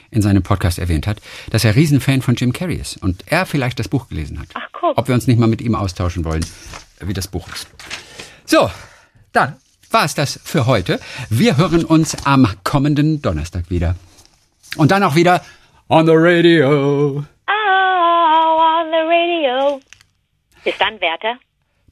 in 0.10 0.22
seinem 0.22 0.42
Podcast 0.42 0.80
erwähnt 0.80 1.06
hat, 1.08 1.22
dass 1.52 1.64
er 1.64 1.76
Riesenfan 1.76 2.22
von 2.22 2.36
Jim 2.36 2.52
Carrey 2.52 2.76
ist 2.76 2.98
und 2.98 3.24
er 3.28 3.46
vielleicht 3.46 3.80
das 3.80 3.88
Buch 3.88 4.08
gelesen 4.08 4.40
hat. 4.40 4.48
Ach, 4.54 4.68
guck. 4.72 4.98
Ob 4.98 5.08
wir 5.08 5.14
uns 5.16 5.28
nicht 5.28 5.40
mal 5.40 5.48
mit 5.48 5.62
ihm 5.62 5.76
austauschen 5.76 6.26
wollen, 6.26 6.46
wie 7.02 7.14
das 7.14 7.28
Buch 7.28 7.48
ist. 7.50 7.68
So, 8.46 8.72
dann 9.34 9.58
war 9.92 10.06
es 10.06 10.16
das 10.16 10.40
für 10.44 10.66
heute. 10.66 11.00
Wir 11.30 11.58
hören 11.58 11.86
uns 11.86 12.26
am 12.26 12.48
kommenden 12.64 13.22
Donnerstag 13.22 13.70
wieder. 13.70 13.96
Und 14.78 14.92
dann 14.92 15.04
auch 15.04 15.16
wieder 15.16 15.44
on 15.90 16.06
the 16.06 16.14
radio. 16.16 17.20
Oh, 17.20 17.22
on 17.22 18.88
the 18.92 19.04
radio. 19.08 19.82
Bis 20.64 20.78
dann, 20.80 21.00
Werther. 21.00 21.38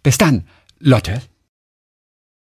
Bis 0.02 0.17
dann, 0.17 0.47
Lotte. 0.80 1.21